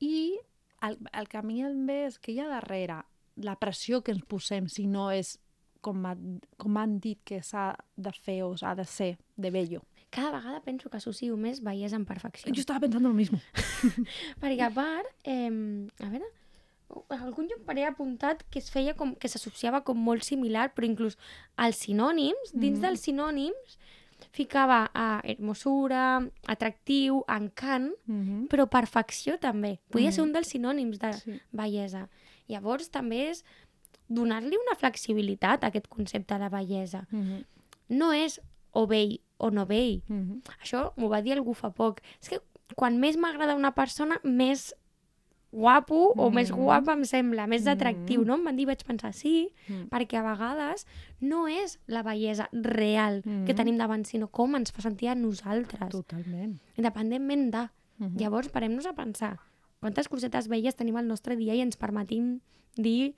I 0.00 0.38
el, 0.82 0.98
el 1.12 1.28
que 1.28 1.36
a 1.38 1.42
mi 1.42 1.62
em 1.62 1.86
ve 1.86 2.06
és 2.06 2.18
que 2.18 2.32
hi 2.32 2.40
ha 2.40 2.48
darrere 2.48 3.02
la 3.36 3.56
pressió 3.56 4.02
que 4.02 4.12
ens 4.12 4.24
posem 4.28 4.68
si 4.68 4.86
no 4.86 5.10
és 5.10 5.38
com, 5.80 6.04
ha, 6.04 6.14
com 6.60 6.76
han 6.76 6.98
dit 7.00 7.18
que 7.24 7.42
s'ha 7.42 7.70
de 7.96 8.12
fer 8.12 8.42
o 8.44 8.54
s'ha 8.56 8.74
de 8.76 8.84
ser 8.84 9.16
de 9.36 9.50
bello. 9.50 9.80
Cada 10.10 10.32
vegada 10.38 10.60
penso 10.60 10.90
que 10.90 10.96
associo 10.98 11.36
més 11.38 11.60
bellesa 11.62 11.96
amb 11.96 12.08
perfecció. 12.08 12.50
Jo 12.52 12.60
estava 12.60 12.80
pensant 12.80 13.04
lo 13.06 13.12
mismo. 13.14 13.38
Perquè 14.42 14.66
a 14.66 14.70
part, 14.74 15.06
eh, 15.24 15.46
a 16.02 16.08
veure, 16.10 16.26
algun 17.14 17.46
lloc 17.46 17.70
he 17.76 17.84
apuntat 17.86 18.42
que 18.50 18.58
es 18.58 18.70
feia 18.74 18.94
com, 18.98 19.14
que 19.14 19.28
s'associava 19.30 19.84
com 19.86 19.96
molt 19.98 20.26
similar, 20.26 20.72
però 20.74 20.88
inclús 20.88 21.16
als 21.56 21.78
sinònims, 21.86 22.50
dins 22.52 22.78
Mhm. 22.78 22.82
dels 22.82 23.00
sinònims, 23.06 23.78
ficava 24.32 24.90
a 24.92 25.20
hermosura, 25.24 26.20
atractiu, 26.46 27.24
encant, 27.28 27.92
Mhm. 28.06 28.48
però 28.48 28.66
perfecció 28.68 29.38
també. 29.38 29.78
Podia 29.90 30.12
ser 30.12 30.22
Mhm. 30.22 30.26
un 30.28 30.32
dels 30.32 30.48
sinònims 30.48 30.98
de 30.98 31.12
Sí. 31.12 31.40
bellesa. 31.52 32.08
Llavors 32.48 32.90
també 32.90 33.30
és 33.30 33.44
donar-li 34.08 34.56
una 34.56 34.74
flexibilitat 34.76 35.62
a 35.62 35.68
aquest 35.68 35.86
concepte 35.88 36.36
de 36.38 36.48
bellesa. 36.48 37.06
Mhm. 37.10 37.44
No 37.88 38.12
és 38.12 38.40
o 38.72 38.86
vell 38.86 39.20
o 39.40 39.50
no 39.50 39.66
vell. 39.66 40.02
Mhm. 40.08 40.42
Això 40.62 40.92
m'ho 40.96 41.08
va 41.08 41.22
dir 41.22 41.32
algú 41.36 41.54
fa 41.54 41.70
poc. 41.72 42.00
És 42.20 42.28
que 42.28 42.40
quan 42.76 42.98
més 43.00 43.16
m'agrada 43.16 43.56
una 43.56 43.74
persona, 43.74 44.20
més 44.22 44.74
guapo 45.52 46.12
o 46.16 46.30
més 46.30 46.52
Mhm. 46.52 46.58
guapa 46.62 46.92
em 46.92 47.04
sembla, 47.04 47.46
més 47.48 47.66
atractiu, 47.66 48.20
Mhm. 48.20 48.26
no? 48.26 48.34
Em 48.36 48.44
van 48.44 48.56
dir, 48.56 48.66
vaig 48.66 48.84
pensar, 48.84 49.12
sí, 49.12 49.52
Mhm. 49.66 49.88
perquè 49.90 50.18
a 50.18 50.22
vegades 50.22 50.86
no 51.20 51.48
és 51.48 51.80
la 51.88 52.02
bellesa 52.04 52.48
real 52.52 53.22
que 53.22 53.28
Mhm. 53.52 53.56
tenim 53.56 53.76
davant, 53.76 54.04
sinó 54.06 54.28
com 54.30 54.54
ens 54.54 54.70
fa 54.70 54.80
sentir 54.82 55.08
a 55.08 55.14
nosaltres, 55.16 55.88
Totalment. 55.90 56.60
independentment 56.76 57.50
de. 57.52 57.68
Mhm. 57.98 58.16
Llavors, 58.18 58.48
parem-nos 58.48 58.86
a 58.86 58.92
pensar 58.94 59.40
quantes 59.80 60.08
cosetes 60.08 60.46
belles 60.46 60.76
tenim 60.76 60.96
al 60.96 61.08
nostre 61.08 61.34
dia 61.36 61.54
i 61.54 61.60
ens 61.60 61.76
permetim 61.76 62.40
dir, 62.76 63.14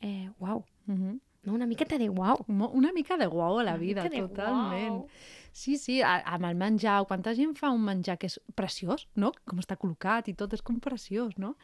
eh, 0.00 0.30
uau, 0.40 0.64
Mhm. 0.86 1.20
no? 1.44 1.52
una 1.54 1.66
miqueta 1.66 1.96
de 1.96 2.08
uau. 2.08 2.44
Mo- 2.48 2.70
Una 2.70 2.92
mica 2.92 3.16
de 3.16 3.26
guau 3.26 3.60
a 3.60 3.62
la 3.62 3.72
Una 3.74 3.78
vida, 3.78 4.02
totalment. 4.10 4.88
guau. 4.88 5.06
Sí, 5.52 5.76
sí, 5.76 6.00
a- 6.00 6.22
amb 6.34 6.44
el 6.46 6.54
menjar, 6.56 7.04
quanta 7.06 7.34
gent 7.34 7.54
fa 7.58 7.70
un 7.70 7.82
menjar 7.84 8.16
que 8.18 8.26
és 8.26 8.40
preciós, 8.54 9.06
no? 9.14 9.32
Com 9.44 9.58
està 9.60 9.76
col·locat 9.76 10.28
i 10.28 10.34
tot, 10.34 10.52
és 10.54 10.62
com 10.62 10.78
preciós, 10.80 11.36
no? 11.36 11.56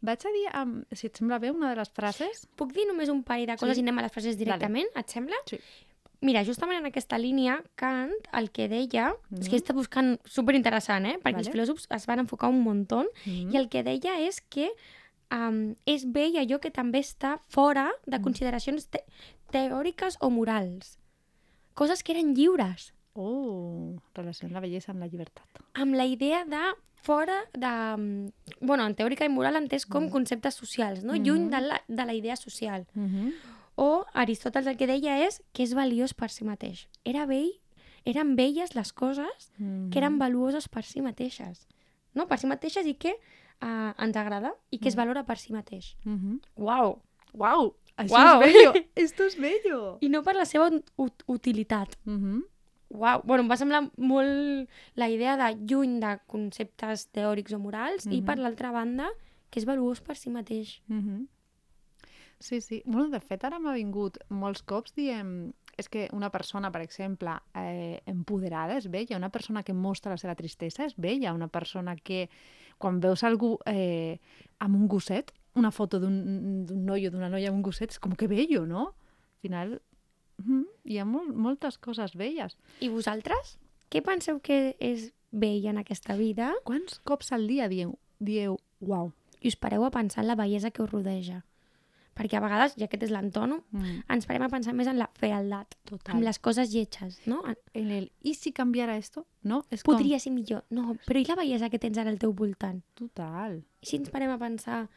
Vaig 0.00 0.24
a 0.24 0.30
dir, 0.32 0.46
um, 0.62 0.84
si 0.92 1.06
et 1.06 1.16
sembla 1.16 1.38
bé, 1.38 1.50
una 1.50 1.68
de 1.70 1.76
les 1.76 1.90
frases... 1.90 2.46
Puc 2.56 2.72
dir 2.72 2.86
només 2.88 3.08
un 3.12 3.22
parell 3.22 3.46
de 3.46 3.56
coses 3.56 3.76
Sí. 3.76 3.82
i 3.82 3.84
anem 3.84 3.98
a 3.98 4.02
les 4.02 4.12
frases 4.12 4.38
directament, 4.38 4.88
et 4.96 5.08
sembla? 5.08 5.36
Sí. 5.46 5.58
Mira, 6.22 6.42
justament 6.46 6.78
en 6.80 6.86
aquesta 6.86 7.18
línia, 7.18 7.62
Kant 7.76 8.10
el 8.32 8.50
que 8.50 8.68
deia... 8.68 9.10
Mm 9.10 9.36
-hmm. 9.36 9.40
És 9.42 9.48
que 9.50 9.56
està 9.56 9.74
buscant 9.74 10.18
superinteressant, 10.24 11.04
eh? 11.06 11.18
Perquè 11.18 11.32
Vale. 11.36 11.38
els 11.44 11.50
filòsofs 11.50 11.86
es 11.90 12.06
van 12.06 12.18
enfocar 12.20 12.48
un 12.48 12.62
muntó 12.62 13.04
Mm. 13.26 13.52
i 13.52 13.56
el 13.58 13.68
que 13.68 13.82
deia 13.82 14.18
és 14.20 14.40
que 14.40 14.70
um, 15.30 15.74
és 15.84 16.10
vell 16.10 16.36
allò 16.36 16.58
que 16.58 16.70
també 16.70 17.00
està 17.00 17.40
fora 17.48 17.90
de 18.06 18.18
Mm. 18.18 18.22
consideracions 18.22 18.88
te 18.88 19.04
teòriques 19.52 20.16
o 20.20 20.30
morals. 20.30 20.98
Coses 21.74 22.02
que 22.02 22.12
eren 22.12 22.34
lliures, 22.34 22.94
Oh, 23.18 23.96
relaciona 24.14 24.54
la 24.54 24.60
bellesa 24.60 24.92
amb 24.92 25.00
la 25.00 25.06
llibertat. 25.08 25.46
amb 25.74 25.94
la 25.94 26.04
idea 26.04 26.44
de 26.44 26.60
fora 27.02 27.36
de... 27.52 27.66
um, 27.96 28.30
Bueno, 28.60 28.84
en 28.86 28.94
teòrica 28.94 29.24
i 29.24 29.28
moral 29.28 29.56
entès 29.56 29.86
com 29.86 30.04
Mm. 30.04 30.10
conceptes 30.10 30.54
socials, 30.54 31.02
no? 31.04 31.14
Lluny 31.14 31.44
Mhm. 31.46 31.50
de 31.50 31.60
la, 31.60 31.82
de 31.88 32.04
la 32.04 32.14
idea 32.14 32.36
social. 32.36 32.86
Mm 32.94 33.06
-hmm. 33.08 33.32
O 33.76 34.04
Aristòteles 34.14 34.66
el 34.66 34.76
que 34.76 34.86
deia 34.86 35.26
és 35.26 35.42
que 35.52 35.62
és 35.62 35.74
valiós 35.74 36.14
per 36.14 36.30
si 36.30 36.44
mateix. 36.44 36.88
Era 37.04 37.26
vell, 37.26 37.52
eren 38.04 38.36
velles 38.36 38.74
les 38.74 38.92
coses 38.92 39.52
Mm-hmm. 39.58 39.90
que 39.90 39.98
eren 39.98 40.18
valuoses 40.18 40.68
per 40.68 40.82
si 40.84 41.00
mateixes. 41.00 41.66
No? 42.14 42.26
Per 42.26 42.38
si 42.38 42.46
mateixes 42.46 42.86
i 42.86 42.94
que 42.94 43.12
uh, 43.62 43.92
ens 44.02 44.16
agrada 44.16 44.54
i 44.70 44.78
que 44.78 44.88
es 44.88 44.94
Mm. 44.94 44.98
valora 44.98 45.24
per 45.26 45.36
si 45.38 45.52
mateix. 45.52 45.96
Mm 46.04 46.16
-hmm. 46.18 46.40
Uau! 46.56 47.02
Uau, 47.34 47.76
això 47.98 48.12
Uau. 48.12 48.42
és 48.42 48.52
bello, 48.52 48.72
esto 48.94 49.24
es 49.24 49.36
bello. 49.38 49.98
I 50.00 50.08
no 50.08 50.22
per 50.22 50.34
la 50.36 50.44
seva 50.46 50.70
ut 50.96 51.22
utilitat. 51.26 51.96
Mm 52.04 52.18
-hmm. 52.18 52.42
Uau! 52.90 53.22
Bueno, 53.24 53.42
em 53.42 53.50
va 53.50 53.56
semblar 53.56 53.82
molt 53.98 54.68
la 54.94 55.08
idea 55.10 55.36
de 55.36 55.48
lluny 55.66 55.98
de 56.00 56.18
conceptes 56.26 57.08
teòrics 57.12 57.52
o 57.52 57.58
morals 57.58 58.06
i 58.06 58.20
Mhm. 58.20 58.24
per 58.26 58.38
l'altra 58.38 58.70
banda 58.70 59.08
que 59.50 59.58
és 59.60 59.66
valuós 59.66 60.00
per 60.00 60.16
si 60.16 60.30
mateix. 60.30 60.80
Mm 60.88 61.00
-hmm. 61.00 61.26
Sí, 62.38 62.60
sí. 62.60 62.82
Bueno, 62.84 63.08
de 63.08 63.20
fet, 63.20 63.44
ara 63.44 63.58
m'ha 63.58 63.72
vingut 63.74 64.18
molts 64.28 64.62
cops 64.62 64.92
diem... 64.94 65.52
És 65.78 65.90
que 65.90 66.08
una 66.12 66.30
persona, 66.30 66.70
per 66.72 66.80
exemple, 66.80 67.28
eh, 67.54 68.00
empoderada 68.06 68.78
és 68.78 68.88
bella, 68.88 69.16
una 69.18 69.28
persona 69.28 69.62
que 69.62 69.74
mostra 69.74 70.10
la 70.10 70.16
seva 70.16 70.34
tristesa 70.34 70.86
és 70.86 70.94
bella, 70.96 71.34
una 71.34 71.48
persona 71.48 71.96
que 71.96 72.30
quan 72.78 72.98
veus 72.98 73.22
algú 73.22 73.58
eh, 73.66 74.18
amb 74.58 74.74
un 74.74 74.88
gosset, 74.88 75.32
una 75.54 75.70
foto 75.70 76.00
d'un 76.00 76.64
d'un 76.64 76.86
noi 76.86 77.06
o 77.06 77.10
d'una 77.10 77.28
noia 77.28 77.48
amb 77.48 77.56
un 77.56 77.62
gosset, 77.62 77.90
és 77.90 77.98
com 77.98 78.12
que 78.14 78.26
bello, 78.26 78.64
no? 78.66 78.86
Al 78.86 79.40
final, 79.42 79.82
Mm, 80.44 80.64
hi 80.84 80.98
ha 80.98 81.04
mol 81.08 81.32
moltes 81.34 81.78
coses 81.78 82.14
belles. 82.16 82.56
I 82.80 82.88
vosaltres? 82.92 83.56
Què 83.90 84.02
penseu 84.02 84.40
que 84.40 84.76
és 84.80 85.12
bell 85.30 85.66
en 85.70 85.78
aquesta 85.78 86.16
vida? 86.16 86.52
Quants 86.64 86.98
cops 87.04 87.32
al 87.32 87.46
dia 87.46 87.68
dieu, 87.68 87.98
dieu 88.18 88.58
uau? 88.80 89.12
I 89.40 89.48
us 89.48 89.56
pareu 89.56 89.84
a 89.84 89.90
pensar 89.90 90.24
en 90.24 90.28
la 90.28 90.34
bellesa 90.36 90.70
que 90.70 90.82
us 90.82 90.90
rodeja. 90.90 91.44
Perquè 92.16 92.38
a 92.38 92.40
vegades, 92.40 92.72
ja 92.80 92.86
aquest 92.86 93.02
és 93.04 93.10
l'antònom, 93.12 93.60
Mm, 93.76 94.02
ens 94.08 94.24
parem 94.26 94.42
a 94.42 94.48
pensar 94.48 94.72
més 94.72 94.86
en 94.88 94.96
la 94.98 95.10
fealdat, 95.20 95.74
total. 95.84 96.16
en 96.16 96.24
les 96.24 96.38
coses 96.38 96.72
lletges, 96.72 97.20
no? 97.26 97.42
En- 97.74 97.90
el, 97.90 98.10
¿y 98.22 98.34
si 98.34 98.52
cambiara 98.52 98.96
esto? 98.96 99.26
No? 99.42 99.66
És 99.70 99.82
com... 99.82 99.94
Podria 99.96 100.18
ser 100.18 100.32
millor. 100.32 100.64
No, 100.70 100.96
però 101.06 101.20
i 101.20 101.26
la 101.28 101.36
bellesa 101.36 101.68
que 101.68 101.78
tens 101.78 101.98
ara 101.98 102.08
al 102.10 102.18
teu 102.18 102.32
voltant? 102.32 102.82
Total. 102.94 103.62
I 103.82 103.86
si 103.86 103.96
ens 103.96 104.08
parem 104.08 104.30
a 104.30 104.38
pensar 104.38 104.88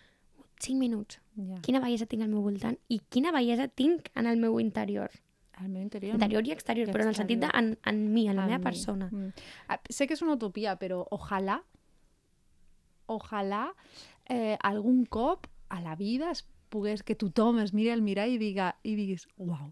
5 0.59 0.79
minuts, 0.79 1.19
Ja. 1.35 1.59
quina 1.61 1.79
bellesa 1.81 2.05
tinc 2.05 2.23
al 2.23 2.29
meu 2.29 2.41
voltant 2.41 2.77
i 2.87 2.99
quina 3.09 3.31
bellesa 3.33 3.67
tinc 3.67 4.09
en 4.15 4.25
el 4.25 4.37
meu 4.37 4.57
interior. 4.61 5.11
Al 5.59 5.67
meu 5.69 5.81
interior... 5.81 6.13
Interior 6.15 6.47
i 6.47 6.51
exterior, 6.55 6.87
I 6.87 6.93
però 6.95 7.03
en 7.03 7.11
el 7.11 7.17
sentit 7.17 7.41
de 7.43 7.49
en, 7.53 7.73
en 7.91 7.97
mi, 8.13 8.27
en 8.31 8.37
la 8.39 8.45
a 8.45 8.47
meva 8.47 8.59
mi. 8.61 8.63
persona. 8.63 9.09
Mm. 9.11 9.33
Ah, 9.67 9.79
Sé 9.89 10.07
que 10.07 10.15
és 10.15 10.21
una 10.23 10.37
utopia, 10.37 10.77
però 10.79 11.01
ojalà, 11.11 11.59
ojalà 13.07 13.65
eh, 14.29 14.55
algun 14.61 15.03
cop 15.05 15.47
a 15.69 15.81
la 15.81 15.95
vida 15.99 16.31
es 16.31 16.45
pogués 16.69 17.03
que 17.03 17.15
tothom 17.17 17.59
es 17.63 17.73
miri 17.73 17.89
al 17.91 18.03
mirall 18.05 18.35
i, 18.35 18.37
diga, 18.41 18.75
i 18.85 18.95
diguis, 18.95 19.25
uau, 19.37 19.71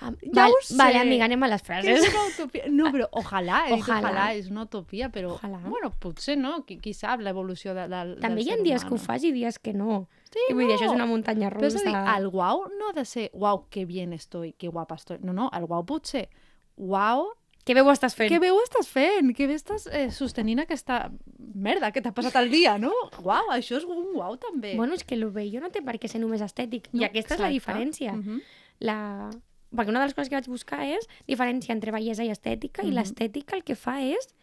Ja 0.00 0.10
val, 0.32 0.52
ho 0.52 0.60
sé. 0.62 0.76
Vale, 0.78 0.98
amiga, 0.98 1.24
anem 1.24 1.42
a 1.42 1.48
les 1.48 1.62
que 1.62 1.66
frases. 1.66 2.04
és 2.04 2.14
una 2.14 2.24
utopia. 2.28 2.62
No, 2.70 2.90
però 2.92 3.08
ojalà, 3.12 3.64
he 3.66 3.74
dit 3.74 3.82
Ojalà. 3.82 4.00
ojalà, 4.08 4.26
és 4.38 4.50
una 4.50 4.62
utopia, 4.62 5.08
però, 5.10 5.32
Ojalà. 5.38 5.58
bueno, 5.68 5.90
potser 5.98 6.36
no, 6.38 6.64
qui, 6.64 6.78
qui 6.78 6.92
sap 6.94 7.20
l'evolució 7.20 7.74
de, 7.74 7.88
del, 7.88 8.14
També 8.20 8.44
del 8.44 8.46
hi 8.46 8.50
ha 8.52 8.56
dies 8.62 8.82
que 8.84 8.92
ho 8.92 8.94
humano. 8.94 9.06
fas 9.06 9.24
i 9.24 9.32
dies 9.32 9.58
que 9.58 9.72
no. 9.74 10.08
Sí, 10.32 10.38
I 10.50 10.54
vull 10.54 10.66
dir, 10.68 10.76
això 10.76 10.84
és 10.84 10.92
no. 10.92 10.98
una 11.00 11.06
muntanya 11.06 11.50
Però 11.50 11.66
és 11.66 11.74
a 11.74 11.78
russa. 11.78 11.90
dir, 11.90 12.16
el 12.18 12.28
guau 12.30 12.66
no 12.78 12.90
ha 12.90 12.92
de 12.92 13.04
ser 13.04 13.30
uau, 13.32 13.66
que 13.70 13.84
bien 13.86 14.12
estoy, 14.12 14.52
que 14.52 14.68
guapa 14.68 14.94
estoy. 14.94 15.18
No, 15.22 15.32
no, 15.32 15.50
el 15.52 15.66
guau 15.66 15.84
pot 15.84 16.06
ser 16.06 16.28
uau, 16.76 17.32
Que 17.68 17.74
bé 17.74 17.82
ho 17.82 17.90
estàs 17.92 18.14
fent. 18.16 18.30
que 18.32 18.38
bé 18.38 18.48
ho 18.50 18.58
estàs 18.64 18.86
fent, 18.88 19.34
que 19.36 19.46
bé 19.46 19.52
estàs 19.58 19.86
eh, 19.92 20.10
sostenint 20.10 20.60
aquesta 20.62 21.10
merda 21.54 21.90
que 21.92 22.00
t'ha 22.00 22.12
passat 22.16 22.34
al 22.36 22.48
dia, 22.48 22.78
no? 22.78 22.92
Uau, 23.22 23.50
això 23.52 23.76
és 23.76 23.84
un 23.84 24.06
uau 24.16 24.38
també. 24.38 24.74
Bueno, 24.74 24.94
és 24.94 25.04
que 25.04 25.14
el 25.14 25.26
bello 25.26 25.60
no 25.60 25.68
té 25.68 25.82
per 25.82 25.98
què 25.98 26.08
ser 26.08 26.18
només 26.22 26.40
estètic. 26.40 26.88
I 26.94 27.04
aquesta 27.04 27.34
és 27.34 27.40
la 27.40 27.50
exacte. 27.50 27.58
diferència. 27.58 28.12
Mhm. 28.14 28.40
la... 28.80 29.28
Perquè 29.74 29.88
una 29.90 30.00
de 30.00 30.06
les 30.06 30.14
coses 30.14 30.28
que 30.30 30.36
vaig 30.36 30.48
buscar 30.48 30.82
és 30.86 31.06
diferència 31.26 31.72
entre 31.72 31.92
bellesa 31.92 32.24
i 32.24 32.30
estètica, 32.30 32.82
i 32.82 32.86
Mhm. 32.88 32.94
l'estètica 32.94 33.56
el 33.56 33.64
que 33.64 33.74
fa 33.76 34.00
és... 34.02 34.34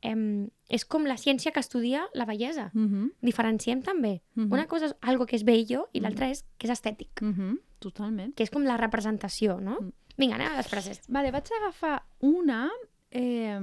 Em, 0.00 0.48
és 0.70 0.84
com 0.84 1.02
la 1.06 1.16
ciència 1.16 1.50
que 1.50 1.58
estudia 1.58 2.04
la 2.14 2.24
bellesa. 2.24 2.70
Mhm. 2.72 3.14
Diferenciem 3.20 3.82
també. 3.82 4.22
Mhm. 4.36 4.52
Una 4.52 4.66
cosa 4.68 4.86
és 4.86 4.94
algo 5.00 5.26
que 5.26 5.34
és 5.34 5.42
bello 5.44 5.88
i 5.92 5.98
l'altra 6.00 6.28
és 6.30 6.44
que 6.56 6.68
és 6.68 6.72
estètic, 6.72 7.20
Mhm. 7.20 7.58
Totalment. 7.80 8.34
que 8.36 8.44
és 8.44 8.50
com 8.50 8.62
la 8.62 8.76
representació, 8.76 9.60
no? 9.60 9.80
Mm. 9.80 9.92
Vinga, 10.16 10.34
anem 10.36 10.52
a 10.52 10.56
les 10.56 10.68
frases. 10.68 11.00
Vale, 11.08 11.30
vaig 11.32 11.46
agafar 11.62 12.04
una 12.20 12.70
eh, 13.10 13.58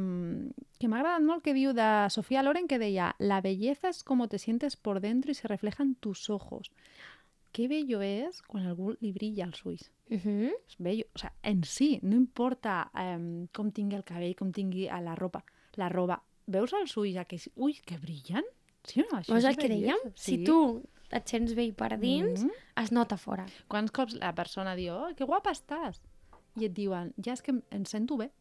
que 0.79 0.88
m'ha 0.88 0.97
agradat 0.97 1.21
molt, 1.21 1.43
que 1.43 1.53
diu 1.53 1.71
de 1.71 2.10
Sofía 2.10 2.41
Loren, 2.41 2.67
que 2.67 2.79
deia 2.79 3.15
La 3.19 3.41
belleza 3.41 3.89
es 3.89 4.03
como 4.03 4.27
te 4.27 4.39
sientes 4.39 4.75
por 4.75 4.99
dentro 5.01 5.31
y 5.31 5.36
se 5.36 5.47
refleja 5.47 5.84
en 5.84 5.93
tus 5.95 6.29
ojos. 6.31 6.71
Qué 7.56 7.70
bello 7.72 8.02
es 8.04 8.41
quan 8.44 8.65
algú 8.68 8.98
li 9.00 9.13
brilla 9.15 9.46
als 9.46 9.62
ulls. 9.65 9.86
Uh 10.10 10.18
-huh. 10.20 10.52
És 10.68 10.76
bello. 10.78 11.06
O 11.15 11.18
sea, 11.20 11.32
en 11.41 11.63
si, 11.63 12.00
no 12.04 12.15
importa 12.15 12.91
eh, 12.94 13.48
com 13.54 13.72
tingui 13.72 13.96
el 13.96 14.04
cabell, 14.04 14.36
com 14.36 14.52
tingui 14.52 14.89
a 14.89 15.00
la 15.00 15.15
ropa. 15.15 15.46
La 15.76 15.88
roba, 15.89 16.22
veus 16.48 16.74
els 16.74 16.98
ulls, 16.98 17.15
aquells 17.18 17.50
ulls 17.56 17.82
que 17.82 17.98
brillen? 17.98 18.44
Sí 18.84 19.00
no? 19.00 19.18
Això 19.18 19.32
Veus 19.34 19.44
és 19.44 19.50
el 19.50 19.56
que 19.58 19.70
dèiem? 19.70 19.96
bellesa. 20.04 20.12
Si 20.15 20.44
tu 20.44 20.84
et 21.12 21.28
sents 21.28 21.56
bé 21.56 21.72
per 21.74 21.98
dins, 22.00 22.44
Mhm. 22.44 22.52
es 22.84 22.91
nota 22.91 23.15
fora. 23.18 23.46
Quants 23.68 23.91
cops 23.91 24.13
la 24.15 24.34
persona 24.36 24.76
diu, 24.76 24.94
oh, 24.94 25.15
que 25.15 25.24
guapa 25.24 25.52
estàs? 25.52 26.02
I 26.58 26.65
et 26.65 26.74
diuen, 26.74 27.13
ja 27.24 27.34
és 27.34 27.41
que 27.41 27.52
em, 27.52 27.62
em 27.72 27.86
sento 27.86 28.18
bé. 28.18 28.32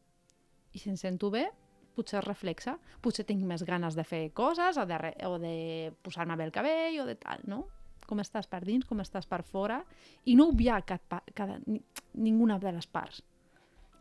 I 0.73 0.79
si 0.79 0.91
em 0.91 0.97
sento 0.97 1.31
bé, 1.31 1.51
potser 1.95 2.19
es 2.19 2.25
reflexa. 2.25 2.79
Potser 3.01 3.25
tinc 3.25 3.43
més 3.45 3.63
ganes 3.63 3.95
de 3.95 4.03
fer 4.05 4.33
coses 4.33 4.77
o 4.77 4.85
de, 4.87 4.99
re, 4.99 5.15
o 5.27 5.39
de 5.39 5.93
posar-me 6.03 6.37
bé 6.37 6.45
el 6.45 6.53
cabell 6.53 7.01
o 7.01 7.07
de 7.07 7.15
tal, 7.15 7.39
no? 7.47 7.69
Com 8.07 8.21
estàs 8.21 8.47
per 8.47 8.63
dins, 8.65 8.85
com 8.85 9.01
estàs 9.01 9.27
per 9.27 9.43
fora. 9.43 9.85
I 10.27 10.35
no 10.37 10.49
obviar 10.53 10.83
cap, 10.85 11.03
pa- 11.09 11.23
cada, 11.35 11.59
ni, 11.67 11.81
ninguna 12.15 12.59
de 12.59 12.73
les 12.73 12.87
parts. 12.87 13.23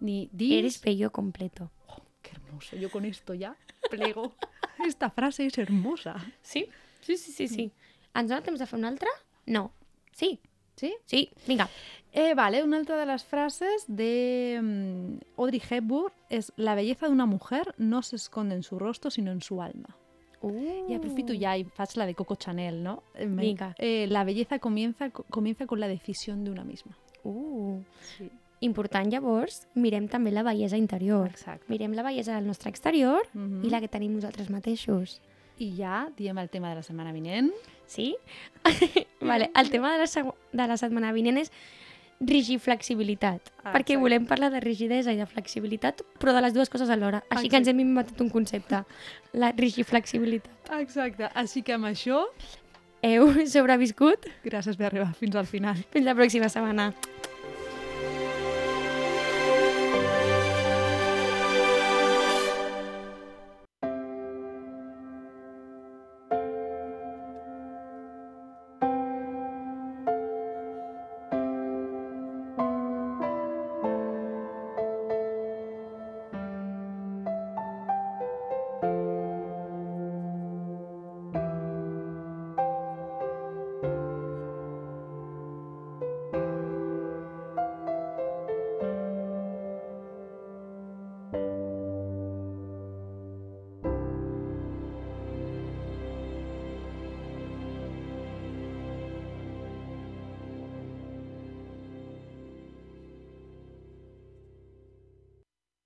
Ni 0.01 0.29
dins... 0.31 0.57
Eres 0.59 0.81
bello 0.81 1.11
completo. 1.11 1.69
Qué 2.21 2.31
hermoso. 2.35 2.75
Yo 2.75 2.89
con 2.91 3.05
esto 3.05 3.33
ya 3.33 3.55
plego. 3.89 4.33
Esta 4.85 5.09
frase 5.09 5.45
es 5.45 5.57
hermosa. 5.57 6.15
Sí? 6.41 6.67
Sí, 7.01 7.17
sí, 7.17 7.31
sí, 7.31 7.47
sí. 7.47 7.71
Ens 8.15 8.29
dona 8.29 8.41
temps 8.43 8.59
de 8.59 8.67
fer 8.67 8.77
una 8.79 8.89
altra? 8.89 9.09
No. 9.45 9.71
Sí. 10.11 10.39
¿Sí? 10.75 10.95
Sí, 11.05 11.29
vinga. 11.47 11.69
Eh, 12.11 12.33
vale, 12.33 12.63
una 12.63 12.77
altra 12.77 12.97
de 12.97 13.05
las 13.05 13.23
frases 13.25 13.85
de 13.87 14.59
mm, 14.61 15.39
Audrey 15.39 15.61
Hepburn 15.69 16.11
es 16.29 16.51
la 16.55 16.73
belleza 16.75 17.05
de 17.07 17.11
una 17.11 17.25
mujer 17.27 17.75
no 17.77 18.01
se 18.01 18.15
esconde 18.15 18.55
en 18.55 18.63
su 18.63 18.79
rostro, 18.79 19.11
sino 19.11 19.31
en 19.31 19.41
su 19.41 19.61
alma. 19.61 19.95
Uh. 20.43 20.89
Y 20.89 20.93
aprofito 20.93 21.33
ya 21.33 21.57
y 21.57 21.63
faig 21.63 21.95
la 21.95 22.05
de 22.05 22.13
Coco 22.15 22.35
Chanel, 22.35 22.83
¿no? 22.83 23.01
Eh, 23.15 23.25
me- 23.25 23.41
Vinga. 23.41 23.73
eh, 23.79 24.05
la 24.09 24.23
belleza 24.23 24.59
comienza, 24.59 25.09
comienza 25.09 25.65
con 25.65 25.79
la 25.79 25.87
decisión 25.87 26.43
de 26.43 26.51
una 26.51 26.63
misma. 26.63 26.97
Uh. 27.23 27.79
Sí, 28.17 28.29
Important, 28.59 29.11
llavors, 29.11 29.67
mirem 29.75 30.07
també 30.07 30.31
la 30.31 30.41
bellesa 30.43 30.77
interior. 30.77 31.27
exacte. 31.27 31.65
Mirem 31.67 31.91
la 31.93 32.01
bellesa 32.03 32.35
del 32.35 32.45
nostre 32.47 32.69
exterior 32.69 33.21
Mhm. 33.33 33.65
i 33.65 33.69
la 33.69 33.81
que 33.81 33.89
tenim 33.89 34.13
nosaltres 34.13 34.49
mateixos. 34.49 35.21
I 35.59 35.75
ja 35.77 36.09
diem 36.17 36.37
el 36.39 36.49
tema 36.49 36.69
de 36.69 36.75
la 36.75 36.83
setmana 36.83 37.11
vinent. 37.11 37.51
Sí? 37.85 38.15
vale, 39.21 39.51
el 39.55 39.69
tema 39.69 39.91
de 39.91 39.99
la, 39.99 40.33
de 40.53 40.67
la 40.67 40.77
setmana 40.77 41.11
vinent 41.11 41.37
és 41.37 41.51
rigiflexibilitat. 42.21 43.51
Ah, 43.63 43.71
perquè 43.71 43.93
exacte. 43.93 44.01
volem 44.01 44.25
parlar 44.25 44.49
de 44.51 44.59
rigidesa 44.59 45.11
i 45.13 45.17
de 45.17 45.25
flexibilitat, 45.25 46.01
però 46.19 46.33
de 46.33 46.41
les 46.41 46.53
dues 46.53 46.69
coses 46.69 46.89
alhora. 46.89 47.23
Així 47.29 47.49
que 47.49 47.57
ens 47.57 47.67
hem 47.67 47.79
inventat 47.79 48.19
un 48.21 48.29
concepte. 48.29 48.83
La 49.33 49.51
rigiflexibilitat. 49.51 50.51
Exacte. 50.79 51.29
Així 51.33 51.61
que 51.61 51.73
amb 51.73 51.85
això, 51.85 52.25
Heu 53.03 53.33
sobreviscut? 53.51 54.29
gràcies 54.45 54.77
per 54.79 54.85
arribar 54.87 55.13
fins 55.19 55.35
al 55.35 55.45
final. 55.45 55.75
Fins 55.91 56.05
la 56.05 56.15
pròxima 56.15 56.47
setmana. 56.47 56.93